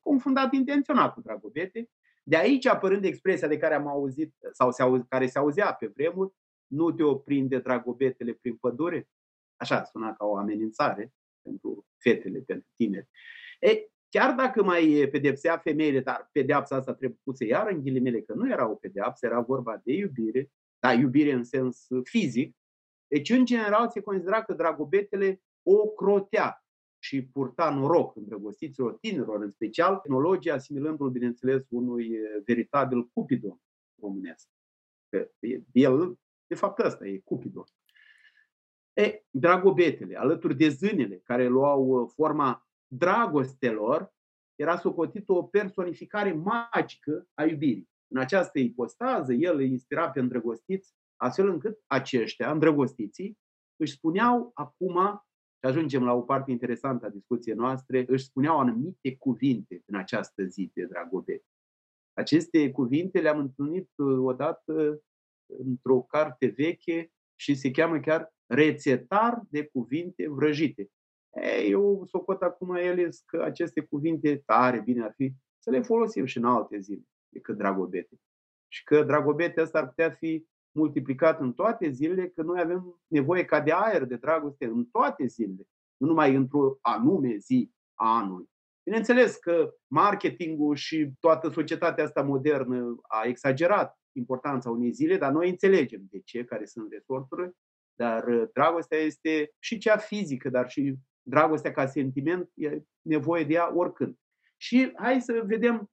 [0.00, 1.90] confundat intenționat cu dragobete.
[2.24, 5.86] De aici, apărând expresia de care am auzit, sau se auzi, care se auzea pe
[5.86, 6.34] vremuri,
[6.66, 9.08] nu te oprinde dragobetele prin pădure,
[9.56, 11.12] așa suna ca o amenințare,
[11.42, 13.08] pentru fetele, pentru tineri.
[13.60, 18.34] E, chiar dacă mai pedepsea femeile, dar pedeapsa asta trebuie pusă iar în ghilimele, că
[18.34, 22.56] nu era o pedeapsă, era vorba de iubire, dar iubire în sens fizic,
[23.12, 26.64] deci, în general, se considera că dragobetele o crotea
[26.98, 32.10] și purta noroc îndrăgostiților tinerilor, în special, tehnologia asimilându-l, bineînțeles, unui
[32.44, 33.60] veritabil cupidon
[34.00, 34.48] românesc.
[35.08, 35.30] Că
[35.72, 37.64] el, de fapt, ăsta e cupidon.
[38.92, 44.12] E, dragobetele, alături de zânele care luau forma dragostelor,
[44.54, 47.90] era socotit o personificare magică a iubirii.
[48.08, 53.38] În această ipostază, el îi inspira pe îndrăgostiți astfel încât aceștia, îndrăgostiții,
[53.76, 55.24] își spuneau acum,
[55.58, 60.44] și ajungem la o parte interesantă a discuției noastre, își spuneau anumite cuvinte în această
[60.44, 61.46] zi de dragobete.
[62.12, 65.02] Aceste cuvinte le-am întâlnit uh, odată
[65.46, 67.12] într-o carte veche
[67.42, 70.90] și se cheamă chiar rețetar de cuvinte vrăjite.
[71.30, 76.24] Ei, eu socot acum ele că aceste cuvinte tare bine ar fi să le folosim
[76.24, 78.16] și în alte zile decât dragobete.
[78.68, 83.44] Și că dragobete asta ar putea fi multiplicat în toate zilele, că noi avem nevoie
[83.44, 88.50] ca de aer, de dragoste, în toate zilele, nu numai într-o anume zi a anului.
[88.82, 95.48] Bineînțeles că marketingul și toată societatea asta modernă a exagerat importanța unei zile, dar noi
[95.48, 97.52] înțelegem de ce, care sunt resorturile,
[97.94, 103.52] dar uh, dragostea este și cea fizică, dar și dragostea ca sentiment, e nevoie de
[103.52, 104.16] ea oricând.
[104.56, 105.90] Și hai să vedem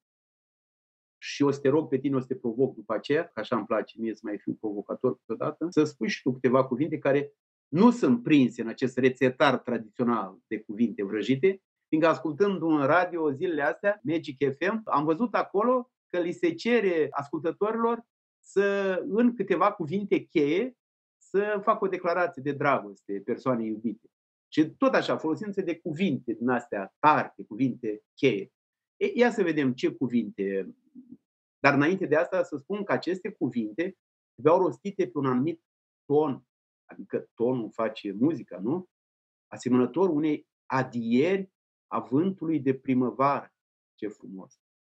[1.21, 3.55] și o să te rog pe tine, o să te provoc după aceea, că așa
[3.55, 7.33] îmi place mie să mai fiu provocator câteodată, să spui și tu câteva cuvinte care
[7.67, 13.61] nu sunt prinse în acest rețetar tradițional de cuvinte vrăjite, fiindcă ascultând un radio zilele
[13.61, 18.03] astea, Magic FM, am văzut acolo că li se cere ascultătorilor
[18.39, 20.77] să, în câteva cuvinte cheie,
[21.17, 24.07] să facă o declarație de dragoste persoanei iubite.
[24.47, 28.51] Și tot așa, folosindu-se de cuvinte din astea tari, de cuvinte cheie.
[28.97, 30.73] E, ia să vedem ce cuvinte
[31.59, 33.97] dar înainte de asta să spun că aceste cuvinte
[34.33, 35.63] trebuiau rostite pe un anumit
[36.05, 36.47] ton,
[36.85, 38.89] adică tonul face muzica, nu?
[39.47, 41.51] Asemănător unei adieri
[41.87, 43.53] a vântului de primăvară.
[43.95, 44.58] Ce frumos!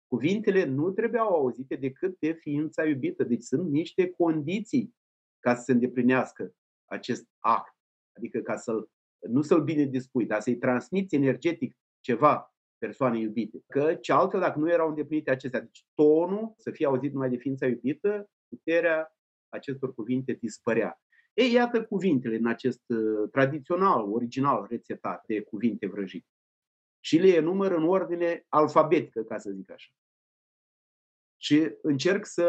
[0.10, 4.96] Cuvintele nu trebuiau auzite decât de ființa iubită, deci sunt niște condiții
[5.40, 6.54] ca să se îndeplinească
[6.86, 7.76] acest act.
[8.18, 8.88] Adică ca să
[9.20, 13.64] nu să-l bine dispui, dar să-i transmiți energetic ceva persoane iubite.
[13.68, 17.38] Că ce altfel, dacă nu erau îndeplinite acestea, deci tonul să fie auzit numai de
[17.38, 19.16] ființa iubită, puterea
[19.50, 21.02] acestor cuvinte dispărea.
[21.34, 26.28] Ei, iată cuvintele în acest uh, tradițional, original rețetat de cuvinte vrăjite.
[27.00, 29.92] Și le enumăr în ordine alfabetică, ca să zic așa.
[31.42, 32.46] Și încerc să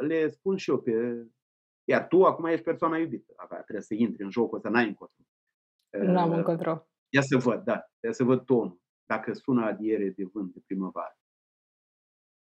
[0.00, 1.26] le spun și eu pe...
[1.84, 3.32] Iar tu acum ești persoana iubită.
[3.36, 5.24] Avea, trebuie să intri în jocul ăsta, n-ai încotro.
[5.90, 6.88] Nu am uh, încotro.
[7.08, 7.90] Ia să văd, da.
[8.00, 11.18] Ia să văd tonul dacă sună adiere de vânt de primăvară.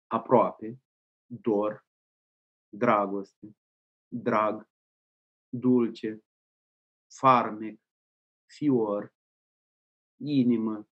[0.08, 0.82] Aproape,
[1.26, 1.88] dor,
[2.70, 3.58] dragoste,
[4.08, 4.70] drag,
[5.50, 6.24] dulce,
[7.08, 7.80] farmec,
[8.46, 9.14] fior,
[10.24, 10.88] inimă,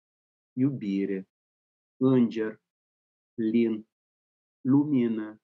[0.52, 1.28] iubire,
[1.96, 2.62] înger,
[3.34, 3.88] lin,
[4.60, 5.42] lumină,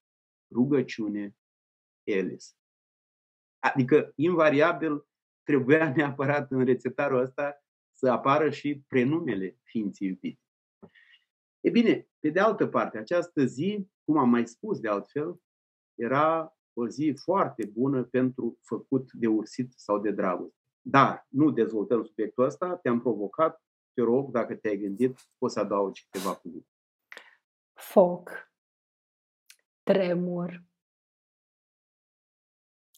[0.51, 1.37] rugăciune,
[2.03, 2.57] elis.
[3.59, 5.07] Adică, invariabil,
[5.43, 10.43] trebuia neapărat în rețetarul ăsta să apară și prenumele ființei iubite.
[11.61, 15.41] E bine, pe de altă parte, această zi, cum am mai spus de altfel,
[15.95, 20.57] era o zi foarte bună pentru făcut de ursit sau de dragoste.
[20.81, 23.63] Dar nu dezvoltăm subiectul ăsta, te-am provocat,
[23.99, 26.69] te rog, dacă te-ai gândit, poți să adaugi câteva cuvinte.
[27.73, 28.53] Foc,
[29.83, 30.65] tremur,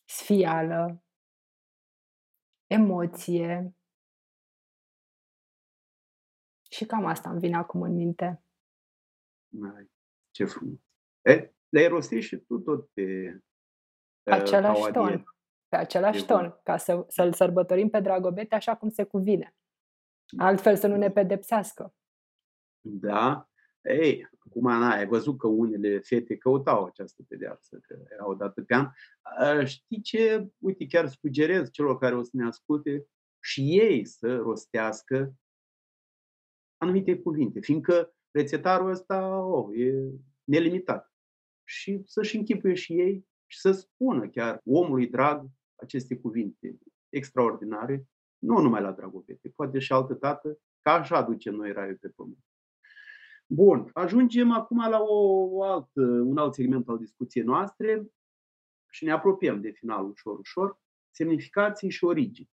[0.04, 1.04] sfială,
[2.66, 3.74] emoție,
[6.70, 8.42] și cam asta îmi vine acum în minte.
[9.48, 9.90] Mai,
[10.30, 10.78] ce frumos.
[11.20, 13.40] E, le-ai rostit și tu tot pe
[14.24, 15.24] același ton.
[15.68, 19.54] Pe același ton, ca să, să-l sărbătorim pe Dragobete așa cum se cuvine.
[20.36, 21.94] Altfel să nu ne pedepsească.
[22.80, 23.50] Da.
[23.82, 28.62] Ei, acum Ana, ai văzut că unele fete căutau această pedeapsă, că era o dată
[28.62, 28.88] pe an.
[29.64, 30.48] Știi ce?
[30.58, 33.06] Uite, chiar sugerez celor care o să ne asculte
[33.42, 35.34] și ei să rostească
[36.76, 39.92] anumite cuvinte, fiindcă rețetarul ăsta oh, e
[40.44, 41.12] nelimitat.
[41.64, 46.78] Și să-și închipuie și ei și să spună chiar omului drag aceste cuvinte
[47.08, 48.06] extraordinare,
[48.40, 52.44] nu numai la dragobete, poate și altă dată, ca așa aducem noi raiul pe pământ.
[53.46, 55.88] Bun, ajungem acum la o, o alt,
[56.24, 58.06] un alt segment al discuției noastre
[58.90, 60.78] și ne apropiem de final ușor, ușor,
[61.10, 62.50] semnificații și origini.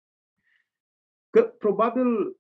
[1.31, 2.39] Că probabil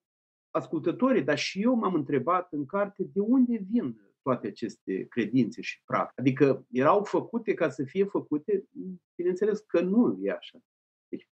[0.50, 5.82] ascultătorii, dar și eu m-am întrebat în carte de unde vin toate aceste credințe și
[5.84, 6.18] practici.
[6.18, 8.68] Adică erau făcute ca să fie făcute?
[9.14, 10.58] Bineînțeles că nu e așa.
[11.08, 11.28] Deci,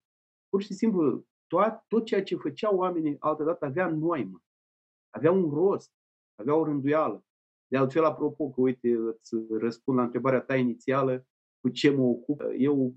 [0.49, 4.43] pur și simplu, tot, tot ceea ce făceau oamenii altădată avea noimă,
[5.09, 5.91] avea un rost,
[6.35, 7.25] avea o rânduială.
[7.67, 11.27] De altfel, apropo, că uite, îți răspund la întrebarea ta inițială,
[11.59, 12.41] cu ce mă ocup.
[12.57, 12.95] Eu,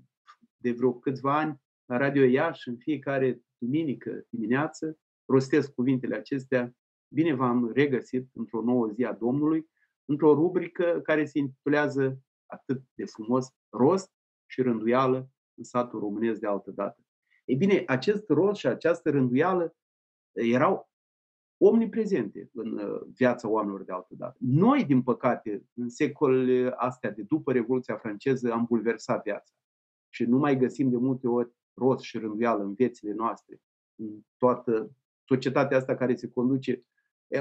[0.57, 6.75] de vreo câțiva ani, la Radio Iași, în fiecare duminică dimineață, rostesc cuvintele acestea,
[7.13, 9.69] bine v-am regăsit într-o nouă zi a Domnului,
[10.05, 14.11] într-o rubrică care se intitulează atât de frumos, rost
[14.45, 17.00] și rânduială în satul românesc de altă dată.
[17.51, 19.75] Ei bine, acest rost și această rânduială
[20.31, 20.89] erau
[21.57, 24.37] omniprezente în uh, viața oamenilor de altă dată.
[24.39, 29.53] Noi, din păcate, în secolele astea de după Revoluția franceză, am bulversat viața
[30.09, 33.61] și nu mai găsim de multe ori rost și rânduială în viețile noastre,
[33.95, 34.91] în toată
[35.23, 36.85] societatea asta care se conduce,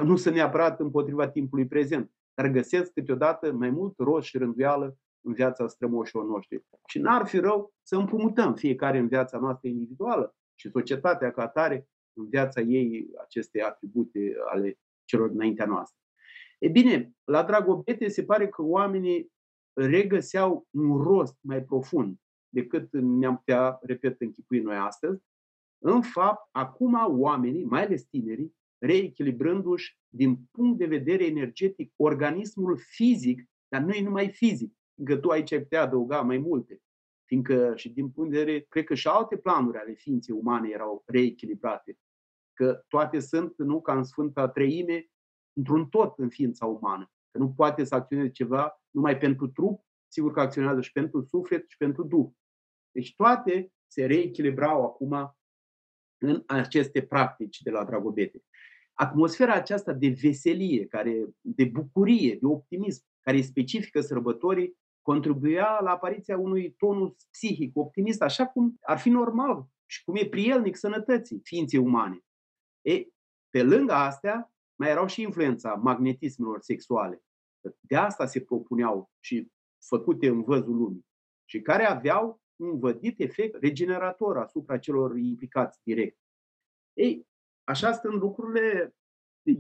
[0.03, 5.33] nu sunt neapărat împotriva timpului prezent, dar găsesc câteodată mai mult rost și rânduială în
[5.33, 6.65] viața strămoșilor noștri.
[6.87, 11.89] Și n-ar fi rău să împrumutăm fiecare în viața noastră individuală și societatea ca atare
[12.13, 15.99] în viața ei aceste atribute ale celor înaintea noastră.
[16.59, 19.33] E bine, la Dragobete se pare că oamenii
[19.73, 22.19] regăseau un rost mai profund
[22.49, 25.23] decât ne-am putea, repet, închipui noi astăzi.
[25.79, 33.49] În fapt, acum oamenii, mai ales tinerii, reechilibrându-și din punct de vedere energetic organismul fizic,
[33.69, 34.75] dar nu e numai fizic,
[35.05, 36.83] fiindcă tu aici ai putea adăuga mai multe,
[37.25, 41.03] fiindcă și din punct de vedere, cred că și alte planuri ale ființei umane erau
[41.07, 41.99] reechilibrate,
[42.53, 45.11] că toate sunt, nu ca în Sfânta Treime,
[45.53, 50.33] într-un tot în ființa umană, că nu poate să acționeze ceva numai pentru trup, sigur
[50.33, 52.29] că acționează și pentru suflet și pentru duh.
[52.91, 55.37] Deci toate se reechilibrau acum
[56.23, 58.43] în aceste practici de la Dragobete.
[58.93, 65.91] Atmosfera aceasta de veselie, care, de bucurie, de optimism, care e specifică sărbătorii, contribuia la
[65.91, 71.41] apariția unui tonus psihic optimist, așa cum ar fi normal și cum e prielnic sănătății
[71.43, 72.25] ființei umane.
[72.81, 73.07] E,
[73.51, 77.23] pe lângă astea, mai erau și influența magnetismelor sexuale.
[77.81, 79.51] De asta se propuneau și
[79.87, 81.07] făcute în văzul lumii
[81.45, 86.19] și care aveau un vădit efect regenerator asupra celor implicați direct.
[86.93, 87.27] Ei,
[87.65, 88.95] așa stând lucrurile,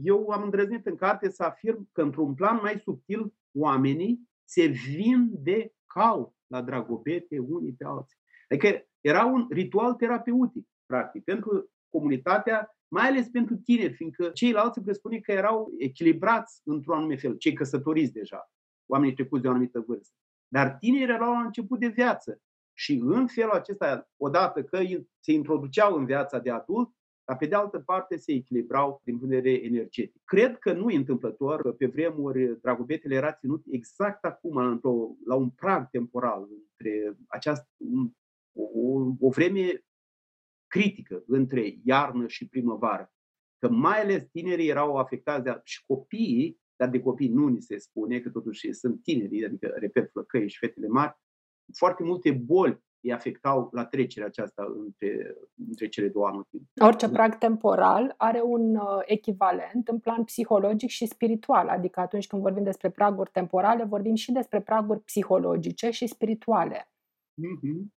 [0.02, 6.34] eu am îndrăznit în carte să afirm că într-un plan mai subtil oamenii se vindecau
[6.46, 8.18] la dragobete unii pe alții.
[8.48, 14.82] Adică era un ritual terapeutic, practic, pentru comunitatea, mai ales pentru tineri, fiindcă ceilalți se
[14.82, 18.50] presupune că erau echilibrați într-un anume fel, cei căsătoriți deja,
[18.86, 20.14] oamenii trecuți de o anumită vârstă.
[20.48, 22.40] Dar tinerii erau la început de viață
[22.72, 24.80] și în felul acesta, odată că
[25.20, 26.90] se introduceau în viața de adult,
[27.30, 30.22] dar pe de altă parte se echilibrau din punct de vedere energetic.
[30.24, 34.80] Cred că nu e întâmplător că pe vremuri Dragobetele era ținut exact acum,
[35.24, 37.68] la un prag temporal, între această,
[38.52, 38.62] o,
[39.18, 39.84] o vreme
[40.66, 43.12] critică între iarnă și primăvară.
[43.58, 47.78] Că mai ales tinerii erau afectați de, și copiii, dar de copii nu ni se
[47.78, 51.18] spune, că totuși sunt tineri, adică, repet, flăcăi și fetele mari,
[51.76, 55.36] foarte multe boli îi afectau la trecerea aceasta între,
[55.68, 56.46] între cele două anuri.
[56.80, 62.42] Orice prag temporal are un uh, echivalent în plan psihologic și spiritual, adică atunci când
[62.42, 66.92] vorbim despre praguri temporale, vorbim și despre praguri psihologice și spirituale.
[67.32, 67.98] Mm-hmm.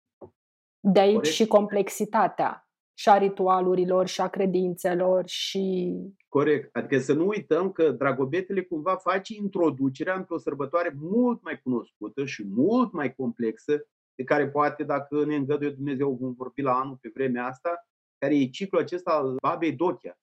[0.80, 1.34] De aici Corect.
[1.34, 5.96] și complexitatea și a ritualurilor și a credințelor și...
[6.28, 6.76] Corect.
[6.76, 12.46] Adică să nu uităm că Dragobetele cumva face introducerea într-o sărbătoare mult mai cunoscută și
[12.48, 13.86] mult mai complexă
[14.22, 18.36] de care poate, dacă ne îngăduie Dumnezeu, vom vorbi la anul pe vremea asta, care
[18.36, 20.20] e ciclul acesta al babei Dochia,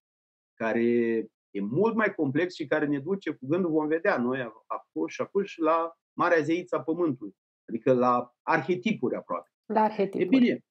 [0.54, 0.82] care
[1.50, 5.20] e mult mai complex și care ne duce cu gândul, vom vedea noi acum și
[5.20, 7.36] acum și la Marea Zeiță a Pământului,
[7.68, 9.50] adică la arhetipuri aproape.
[9.66, 10.24] La arhetipuri.
[10.24, 10.64] E bine,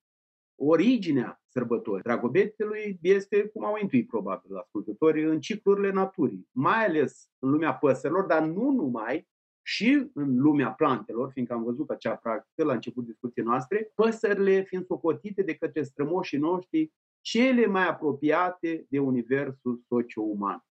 [0.60, 7.50] originea sărbătorii Dragobetelui este, cum au intuit probabil ascultătorii, în ciclurile naturii, mai ales în
[7.50, 9.28] lumea păsărilor, dar nu numai,
[9.68, 14.84] și în lumea plantelor, fiindcă am văzut acea practică la început discuției noastre, păsările fiind
[14.84, 20.66] socotite de către strămoșii noștri cele mai apropiate de universul socio-uman.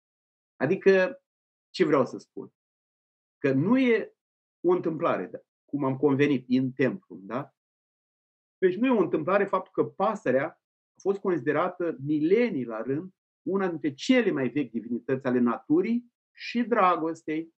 [0.57, 1.23] Adică,
[1.71, 2.53] ce vreau să spun?
[3.39, 4.15] Că nu e
[4.61, 5.39] o întâmplare, da?
[5.65, 7.55] cum am convenit, în templu, da?
[8.59, 10.47] Deci nu e o întâmplare faptul că pasărea
[10.97, 13.11] a fost considerată milenii la rând
[13.43, 17.55] una dintre cele mai vechi divinități ale naturii și dragostei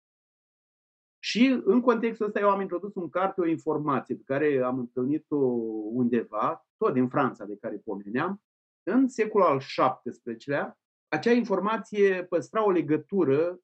[1.20, 5.38] și în contextul ăsta eu am introdus în carte o informație pe care am întâlnit-o
[5.92, 8.42] undeva, tot din Franța de care pomeneam,
[8.84, 13.60] în secolul al XVII-lea, acea informație păstra o legătură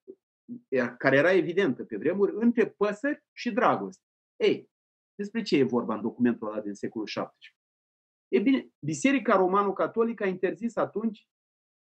[0.97, 4.03] care era evidentă pe vremuri între păsări și dragoste.
[4.35, 4.71] Ei,
[5.15, 7.55] despre ce e vorba în documentul ăla din secolul XVII?
[8.27, 11.27] E bine, Biserica Romano-Catolică a interzis atunci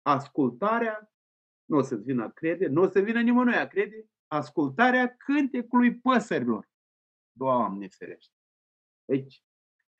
[0.02, 1.12] ascultarea,
[1.64, 5.96] nu o să vină a crede, nu o să vină nimănui a crede, ascultarea cântecului
[5.96, 6.68] păsărilor.
[7.32, 8.34] Doamne ferește!
[9.04, 9.44] Deci,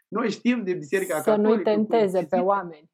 [0.09, 1.49] noi știm de Biserica să Catolică...
[1.49, 2.91] Să nu-i tenteze pe oameni.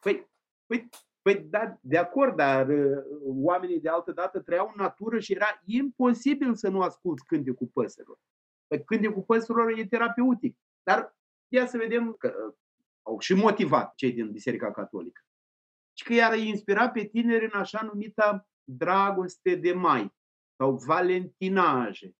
[0.00, 0.30] Păi,
[0.66, 0.88] păi,
[1.22, 5.60] păi da, de acord, dar uh, oamenii de altă dată trăiau în natură și era
[5.64, 8.18] imposibil să nu asculți cântecul păsărilor.
[8.66, 10.58] Păi cântecul păsărilor e terapeutic.
[10.82, 11.16] Dar
[11.48, 12.54] ia să vedem că uh,
[13.02, 15.22] au și motivat cei din Biserica Catolică.
[15.92, 20.12] Și că iar îi inspira pe tineri în așa numita dragoste de mai
[20.56, 22.14] sau valentinaje.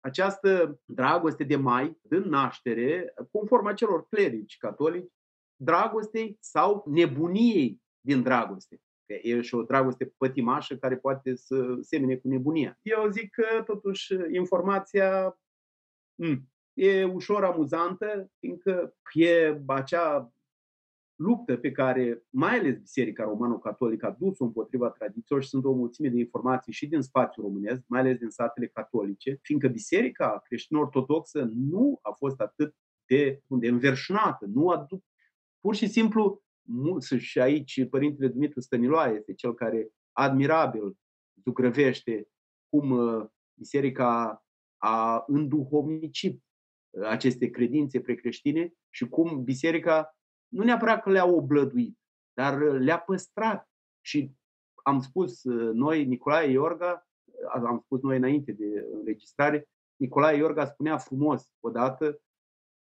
[0.00, 5.12] Această dragoste de mai, din naștere, conform acelor clerici catolici,
[5.56, 8.80] dragostei sau nebuniei din dragoste.
[9.06, 12.78] Că e și o dragoste pătimașă care poate să semene cu nebunia.
[12.82, 15.38] Eu zic că, totuși, informația
[16.14, 20.32] mm, e ușor amuzantă, fiindcă e acea
[21.16, 26.08] luptă pe care mai ales Biserica Romano-Catolică a dus-o împotriva tradițiilor și sunt o mulțime
[26.08, 31.98] de informații și din spațiul românesc, mai ales din satele catolice, fiindcă Biserica creștin-ortodoxă nu
[32.02, 32.74] a fost atât
[33.06, 35.00] de, de înverșunată, nu a dus,
[35.60, 36.42] pur și simplu,
[37.18, 40.96] și aici Părintele Dumitru Stăniloae este cel care admirabil
[41.44, 42.28] zugrăvește
[42.68, 44.44] cum uh, Biserica
[44.76, 46.42] a înduhovnicit
[46.90, 50.16] uh, aceste credințe precreștine și cum Biserica
[50.52, 51.98] nu neapărat că le-a oblăduit,
[52.32, 53.70] dar uh, le-a păstrat.
[54.00, 54.32] Și
[54.82, 60.64] am spus uh, noi, Nicolae Iorga, uh, am spus noi înainte de înregistrare, Nicolae Iorga
[60.64, 62.20] spunea frumos odată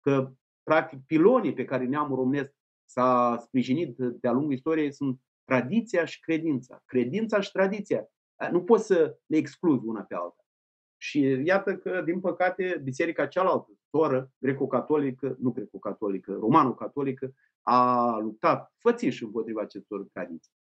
[0.01, 2.55] că, practic, pilonii pe care neamul românesc
[2.85, 6.83] s-a sprijinit de-a lungul istoriei sunt tradiția și credința.
[6.85, 8.09] Credința și tradiția.
[8.51, 10.45] Nu poți să le excluzi una pe alta.
[10.97, 19.21] Și iată că, din păcate, biserica cealaltă, soră, greco-catolică, nu greco-catolică, romano-catolică, a luptat fățiș
[19.21, 20.53] împotriva acestor tradiții.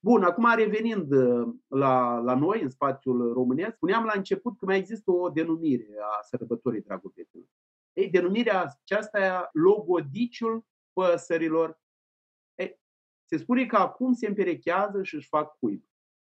[0.00, 4.78] Bun, acum revenind uh, la, la noi, în spațiul românesc, spuneam la început că mai
[4.78, 7.50] există o denumire a sărbătorii Dragobetului.
[7.92, 11.80] Ei, denumirea aceasta e logodiciul păsărilor.
[12.54, 12.80] Ei,
[13.24, 15.84] se spune că acum se împerechează și își fac cuib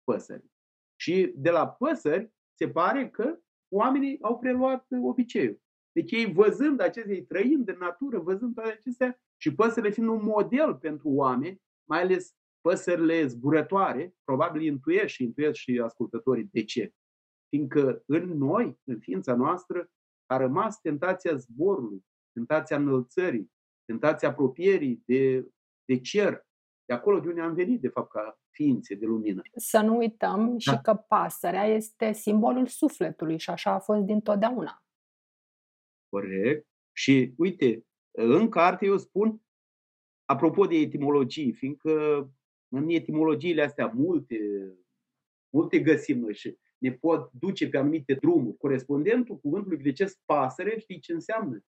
[0.04, 0.52] păsări.
[0.96, 5.62] Și de la păsări se pare că oamenii au preluat obiceiul.
[5.96, 10.76] Deci ei văzând acestea, trăind în natură, văzând toate acestea și păsările fiind un model
[10.76, 16.94] pentru oameni, mai ales păsările zburătoare, probabil intuiesc și intuiesc și ascultătorii de ce.
[17.50, 19.90] Fiindcă în noi, în ființa noastră,
[20.26, 23.52] a rămas tentația zborului, tentația înălțării,
[23.86, 25.48] tentația apropierii de,
[25.86, 26.48] de cer,
[26.86, 29.42] de acolo de unde am venit, de fapt, ca ființe de lumină.
[29.56, 30.58] Să nu uităm da.
[30.58, 34.85] și că pasărea este simbolul sufletului și așa a fost dintotdeauna.
[36.16, 36.68] Corect.
[36.94, 39.42] Și uite, în carte eu spun,
[40.26, 41.92] apropo de etimologii, fiindcă
[42.68, 44.38] în etimologiile astea multe,
[45.54, 48.58] multe găsim noi și ne pot duce pe anumite drumuri.
[48.58, 51.60] Corespondentul cuvântului grecesc pasăre, știi ce înseamnă?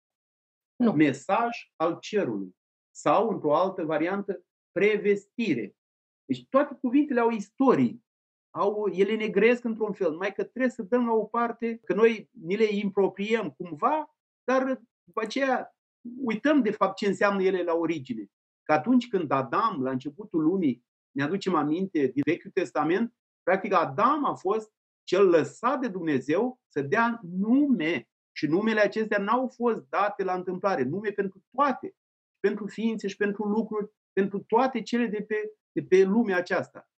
[0.77, 0.93] Nu.
[0.93, 2.57] Mesaj al cerului.
[2.91, 5.77] Sau, într-o altă variantă, prevestire.
[6.25, 8.05] Deci toate cuvintele au istorii.
[8.51, 11.95] Au, ele ne gresc într-un fel, numai că trebuie să dăm la o parte, că
[11.95, 14.16] noi ni le impropriem cumva
[14.47, 15.77] dar după aceea
[16.23, 18.27] uităm de fapt ce înseamnă ele la origine.
[18.63, 24.25] Că atunci când Adam, la începutul lumii, ne aducem aminte din Vechiul Testament, practic Adam
[24.25, 24.73] a fost
[25.05, 28.09] cel lăsat de Dumnezeu să dea nume.
[28.33, 31.95] Și numele acestea n-au fost date la întâmplare, nume pentru toate,
[32.41, 36.91] pentru ființe și pentru lucruri, pentru toate cele de pe, de pe lumea aceasta.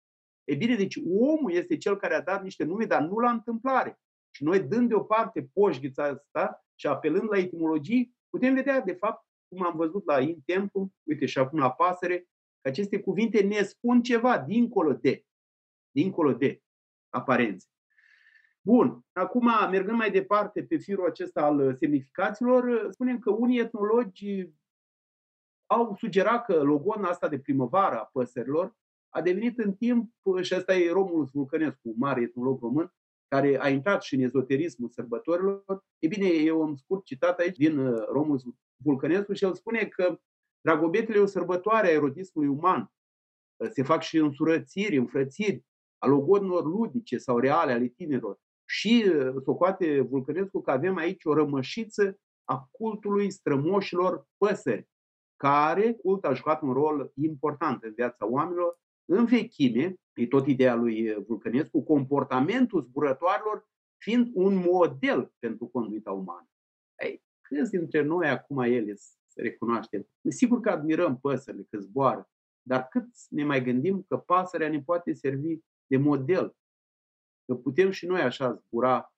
[0.44, 4.00] E bine, deci omul este cel care a dat niște nume, dar nu la întâmplare.
[4.38, 9.64] Și noi, dând deoparte poșghița asta, și apelând la etimologii, putem vedea, de fapt, cum
[9.64, 12.18] am văzut la in templu, uite și acum la pasăre,
[12.60, 15.24] că aceste cuvinte ne spun ceva dincolo de,
[15.90, 16.62] dincolo de
[17.08, 17.66] aparențe.
[18.60, 24.50] Bun, acum mergând mai departe pe firul acesta al semnificațiilor, spunem că unii etnologi
[25.66, 28.76] au sugerat că logona asta de primăvară a păsărilor
[29.08, 32.92] a devenit în timp, și asta e Romulus Vulcănescu, mare etnolog român,
[33.28, 35.84] care a intrat și în ezoterismul sărbătorilor.
[35.98, 38.40] E bine, eu am scurt citat aici din uh, Romul
[38.76, 40.18] Vulcănescu și el spune că
[40.60, 42.92] Dragobetele e o sărbătoare a erotismului uman.
[43.56, 45.64] Uh, se fac și însurățiri, înfrățiri
[45.98, 48.38] a logodilor ludice sau reale ale tinerilor.
[48.64, 54.88] Și uh, socoate Vulcănescu că avem aici o rămășiță a cultului strămoșilor păsări,
[55.36, 60.74] care cult a jucat un rol important în viața oamenilor în vechime, e tot ideea
[60.74, 66.48] lui Vulcănescu, comportamentul zburătoarelor fiind un model pentru conduita umană.
[67.02, 68.94] Ei, câți dintre noi acum ele
[69.26, 70.08] să recunoaștem?
[70.28, 72.30] Sigur că admirăm păsările că zboară,
[72.62, 76.56] dar cât ne mai gândim că pasărea ne poate servi de model?
[77.44, 79.14] Că putem și noi așa zbura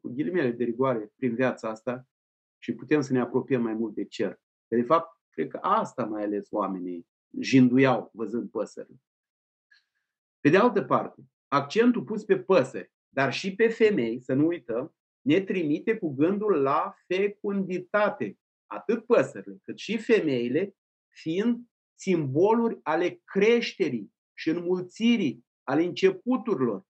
[0.00, 2.06] cu ghilimele de rigoare prin viața asta
[2.58, 4.40] și putem să ne apropiem mai mult de cer.
[4.68, 7.06] De fapt, cred că asta mai ales oamenii
[7.40, 9.00] jinduiau văzând păsările.
[10.42, 14.94] Pe de altă parte, accentul pus pe păsări, dar și pe femei, să nu uităm,
[15.20, 18.38] ne trimite cu gândul la fecunditate.
[18.66, 20.76] Atât păsările, cât și femeile,
[21.08, 21.60] fiind
[21.94, 26.86] simboluri ale creșterii și înmulțirii, ale începuturilor.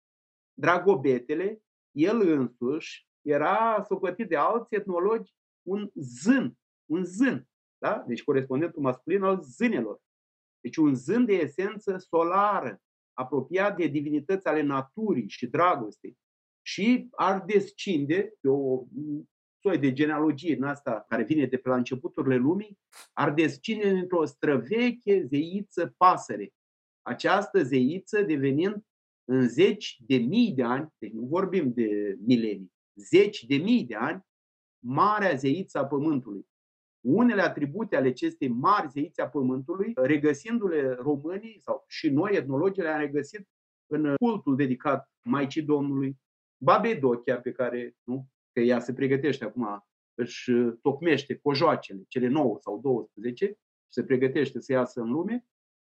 [0.54, 6.58] Dragobetele, el însuși, era socotit de alți etnologi un zân,
[6.90, 7.48] un zân,
[7.78, 8.04] da?
[8.06, 10.00] deci corespondentul masculin al zânelor.
[10.60, 16.18] Deci un zân de esență solară, apropiat de divinități ale naturii și dragostei.
[16.62, 18.84] Și ar descinde pe o
[19.60, 22.78] soi de genealogie în asta care vine de pe la începuturile lumii,
[23.12, 26.52] ar descinde într-o străveche zeiță pasăre.
[27.02, 28.84] Această zeiță devenind
[29.24, 33.94] în zeci de mii de ani, deci nu vorbim de milenii, zeci de mii de
[33.94, 34.22] ani,
[34.84, 36.46] marea zeiță a Pământului.
[37.02, 43.00] Unele atribute ale acestei mari zeițe a Pământului, regăsindu-le românii sau și noi, etnologii, le-am
[43.00, 43.48] regăsit
[43.86, 46.16] în cultul dedicat Maicii Domnului,
[46.56, 50.52] Babei Dochia, pe care, nu, că ea se pregătește acum, își
[50.82, 53.54] tocmește cojoacele, cele 9 sau 12, și
[53.88, 55.46] se pregătește să iasă în lume,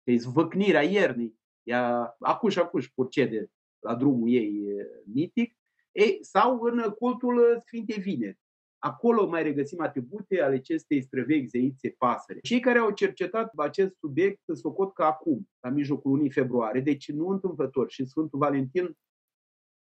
[0.04, 4.74] că zvăcnirea iernii, ea acuș, acuș procede la drumul ei
[5.04, 5.56] mitic,
[5.92, 8.38] ei, sau în cultul Sfintei Vineri.
[8.82, 12.38] Acolo mai regăsim atribute ale acestei străvechi zeițe pasăre.
[12.38, 17.28] Cei care au cercetat acest subiect socot că acum, la mijlocul lunii februarie, deci nu
[17.28, 18.98] întâmplător, și Sfântul Valentin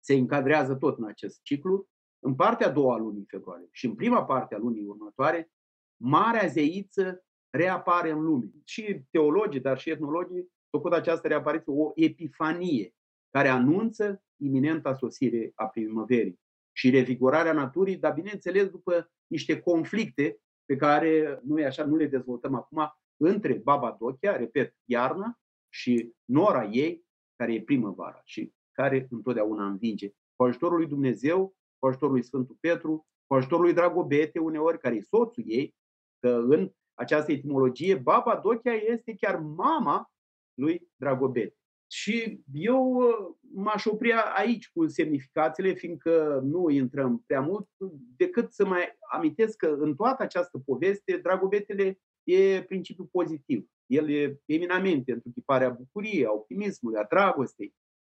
[0.04, 3.94] se încadrează tot în acest ciclu, în partea a doua a lunii februarie și în
[3.94, 5.50] prima parte a lunii următoare,
[5.96, 8.50] Marea Zeiță reapare în lume.
[8.64, 12.94] Și teologii, dar și etnologii, făcut această reapariție o epifanie
[13.30, 16.40] care anunță iminenta sosire a primăverii
[16.76, 22.54] și revigorarea naturii, dar bineînțeles după niște conflicte pe care noi așa nu le dezvoltăm
[22.54, 25.38] acum între Baba Dochia, repet, iarna,
[25.68, 27.04] și nora ei,
[27.36, 30.10] care e primăvara și care întotdeauna învinge.
[30.36, 34.94] Cu ajutorul lui Dumnezeu, cu ajutorul lui Sfântul Petru, cu ajutorul lui Dragobete uneori, care
[34.94, 35.74] e soțul ei,
[36.18, 40.12] că în această etimologie, Baba Dochia este chiar mama
[40.54, 41.56] lui Dragobete.
[41.86, 47.68] Și eu uh, m-aș opri aici cu semnificațiile, fiindcă nu intrăm prea mult,
[48.16, 53.66] decât să mai amintesc că în toată această poveste, Dragobetele e principiul pozitiv.
[53.86, 57.74] El e eminamente întruchiparea bucuriei, a optimismului, a dragostei.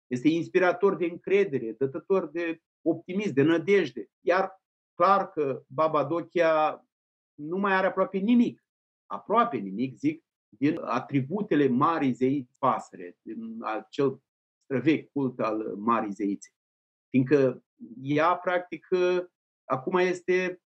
[0.07, 4.09] Este inspirator de încredere, dătător de optimism, de nădejde.
[4.19, 4.61] Iar
[4.93, 6.85] clar că Baba Dochia
[7.33, 8.65] nu mai are aproape nimic,
[9.05, 14.21] aproape nimic, zic, din atributele Marii Zeiți pasăre, din acel
[14.63, 16.49] străvechi cult al Marii Zeițe.
[17.09, 17.63] Fiindcă
[18.01, 18.87] ea, practic,
[19.63, 20.61] acum este,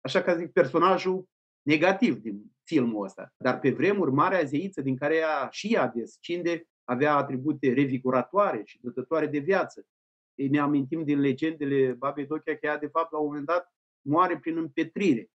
[0.00, 1.28] așa ca zic, personajul
[1.62, 3.34] negativ din filmul ăsta.
[3.36, 8.80] Dar pe vremuri, Marea Zeiță, din care ea și ea descinde, avea atribute revigoratoare și
[8.82, 9.86] dătătoare de viață.
[10.34, 13.74] Ei ne amintim din legendele Babei Dochea că ea, de fapt, la un moment dat,
[14.00, 15.30] moare prin împetrire.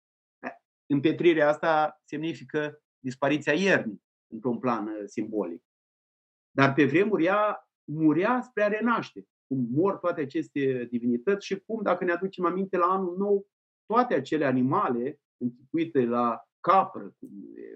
[0.86, 4.02] Împetrirea asta semnifică dispariția iernii,
[4.32, 5.62] într-un plan uh, simbolic.
[6.50, 11.82] Dar pe vremuri ea murea spre a renaște, cum mor toate aceste divinități și cum,
[11.82, 13.46] dacă ne aducem aminte la anul nou,
[13.86, 17.14] toate acele animale închipuite la capră,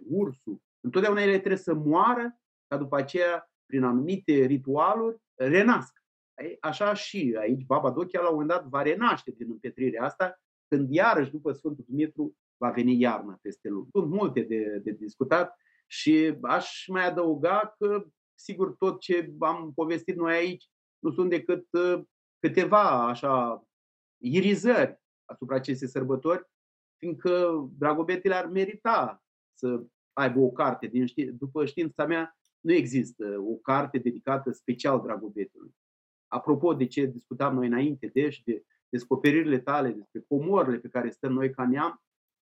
[0.09, 6.05] ursul, întotdeauna ele trebuie să moară ca după aceea, prin anumite ritualuri, renasc.
[6.61, 10.90] Așa și aici Baba Dochia la un moment dat va renaște din împetrirea asta, când
[10.90, 13.88] iarăși după Sfântul Dumitru va veni iarna peste lume.
[13.92, 15.56] Sunt multe de, de discutat
[15.86, 21.66] și aș mai adăuga că, sigur, tot ce am povestit noi aici nu sunt decât
[21.70, 22.02] uh,
[22.38, 23.64] câteva așa
[24.22, 26.46] irizări asupra acestei sărbători,
[26.98, 30.86] fiindcă dragobetele ar merita să aibă o carte.
[30.86, 35.74] Din ști- după știința mea, nu există o carte dedicată special dragobetelui.
[36.26, 41.32] Apropo de ce discutam noi înainte, deci de descoperirile tale, despre comorile pe care stăm
[41.32, 42.02] noi ca neam,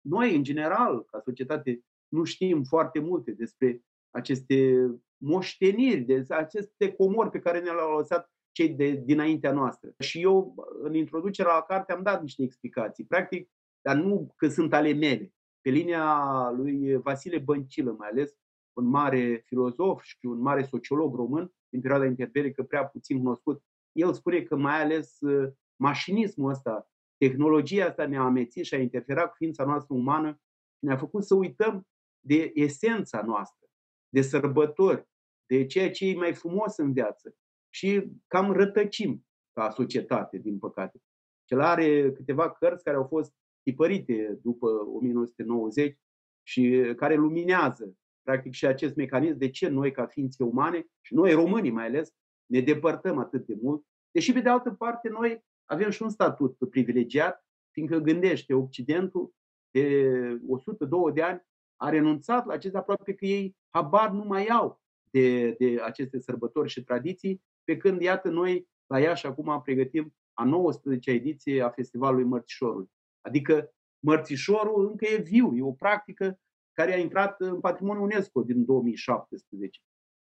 [0.01, 4.86] noi, în general, ca societate, nu știm foarte multe despre aceste
[5.16, 9.94] moșteniri, de aceste comori pe care ne le-au lăsat cei de dinaintea noastră.
[9.98, 13.05] Și eu, în introducerea la carte, am dat niște explicații.
[13.05, 13.51] Practic,
[13.81, 15.35] dar nu că sunt ale mele.
[15.60, 18.39] Pe linia lui Vasile Băncilă, mai ales,
[18.72, 23.62] un mare filozof și un mare sociolog român din perioada interbelică, prea puțin cunoscut.
[23.93, 26.90] El spune că mai ales uh, mașinismul ăsta,
[27.21, 30.41] tehnologia asta ne-a amețit și a interferat cu ființa noastră umană
[30.79, 31.87] ne-a făcut să uităm
[32.21, 33.67] de esența noastră,
[34.09, 35.09] de sărbători,
[35.47, 37.35] de ceea ce e mai frumos în viață.
[37.69, 41.03] Și cam rătăcim ca societate, din păcate.
[41.45, 45.99] Cel are câteva cărți care au fost tipărite după 1990
[46.43, 51.33] și care luminează practic și acest mecanism de ce noi ca ființe umane și noi
[51.33, 52.15] românii mai ales
[52.47, 56.57] ne depărtăm atât de mult, deși pe de altă parte noi avem și un statut
[56.71, 59.35] privilegiat, fiindcă gândește Occidentul
[59.71, 60.11] de
[60.47, 61.43] 102 de ani
[61.77, 64.81] a renunțat la acestea aproape că ei habar nu mai au
[65.11, 70.45] de, de aceste sărbători și tradiții, pe când, iată, noi la Iași acum pregătim a
[70.47, 72.91] 19-a ediție a Festivalului Mărțișorului.
[73.21, 73.75] Adică
[74.05, 76.41] mărțișorul încă e viu, e o practică
[76.73, 79.81] care a intrat în patrimoniul UNESCO din 2017.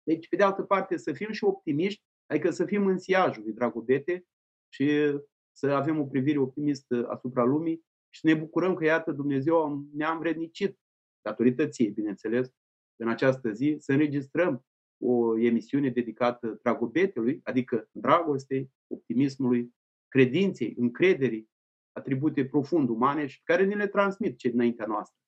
[0.02, 3.52] Deci, pe de altă parte, să fim și optimiști, adică să fim în siajul lui
[3.52, 4.26] Dragobete
[4.68, 5.18] și
[5.52, 10.78] să avem o privire optimistă asupra lumii și ne bucurăm că, iată, Dumnezeu ne-a învrednicit,
[11.20, 12.52] datorită ție, bineînțeles,
[12.96, 14.66] în această zi, să înregistrăm
[14.98, 19.74] o emisiune dedicată dragobetelui, adică dragostei, optimismului,
[20.08, 21.50] credinței, încrederii,
[21.92, 25.18] atribute profund umane și care ne le transmit cei dinaintea noastră.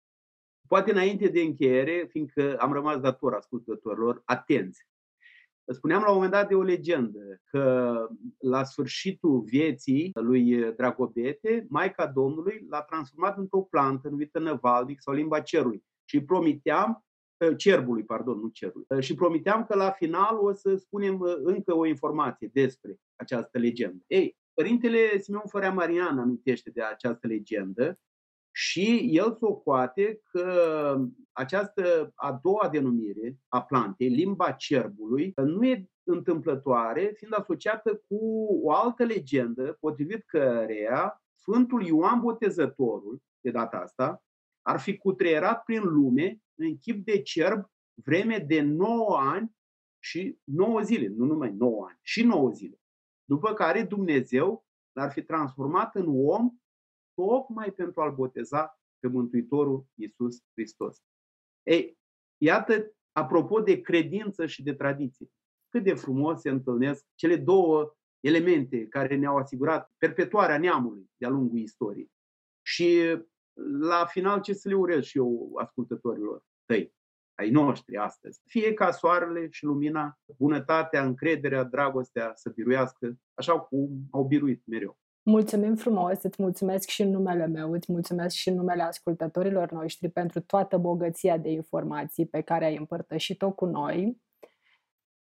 [0.68, 4.88] Poate înainte de încheiere, fiindcă am rămas dator ascultătorilor, atenți.
[5.72, 7.94] Spuneam la un moment dat de o legendă că
[8.38, 15.40] la sfârșitul vieții lui Dragobete, Maica Domnului l-a transformat într-o plantă numită năvalnic sau limba
[15.40, 17.04] cerului și îi promiteam
[17.40, 18.86] ă, cerbului, pardon, nu cerului.
[18.90, 23.58] Ă, și promiteam că la final o să spunem ă, încă o informație despre această
[23.58, 24.02] legendă.
[24.06, 27.98] Ei, Părintele Simeon Fărea Marian amintește de această legendă
[28.52, 31.00] și el socoate că
[31.32, 38.72] această a doua denumire a plantei, limba cerbului, nu e întâmplătoare, fiind asociată cu o
[38.72, 44.24] altă legendă, potrivit căreia Sfântul Ioan Botezătorul, de data asta,
[44.62, 47.64] ar fi cutreierat prin lume în chip de cerb
[47.94, 49.56] vreme de 9 ani
[49.98, 52.80] și 9 zile, nu numai 9 ani, și 9 zile.
[53.24, 56.50] După care Dumnezeu l-ar fi transformat în om
[57.26, 61.02] tocmai pentru a-L boteza pe Mântuitorul Iisus Hristos.
[61.62, 61.98] Ei,
[62.36, 65.30] iată, apropo de credință și de tradiție,
[65.68, 71.58] cât de frumos se întâlnesc cele două elemente care ne-au asigurat perpetuarea neamului de-a lungul
[71.58, 72.12] istoriei.
[72.62, 73.18] Și
[73.80, 76.94] la final ce să le urez și eu ascultătorilor tăi,
[77.34, 78.40] ai noștri astăzi.
[78.46, 84.98] Fie ca soarele și lumina, bunătatea, încrederea, dragostea să biruiască, așa cum au biruit mereu.
[85.22, 90.08] Mulțumim frumos, îți mulțumesc și în numele meu, îți mulțumesc și în numele ascultătorilor noștri
[90.08, 94.20] pentru toată bogăția de informații pe care ai împărtășit-o cu noi.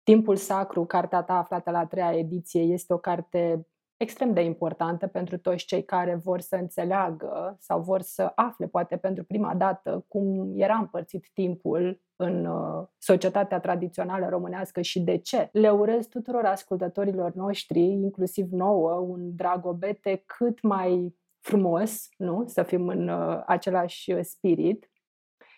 [0.02, 3.66] Timpul Sacru, cartea ta aflată la a treia ediție, este o carte
[3.96, 8.96] extrem de importantă pentru toți cei care vor să înțeleagă sau vor să afle, poate
[8.96, 15.48] pentru prima dată, cum era împărțit timpul în uh, societatea tradițională românească și de ce.
[15.52, 22.44] Le urez tuturor ascultătorilor noștri, inclusiv nouă, un dragobete cât mai frumos, nu?
[22.46, 24.90] Să fim în uh, același spirit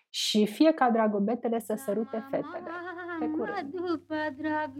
[0.09, 2.63] și fie ca dragobetele să sărute fetele.
[3.19, 3.71] Pe curând!
[3.71, 4.71] După drag,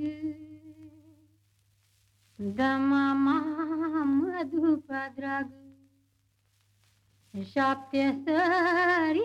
[2.42, 3.40] da mama
[4.04, 5.48] mă după drag,
[7.52, 9.20] șapte sări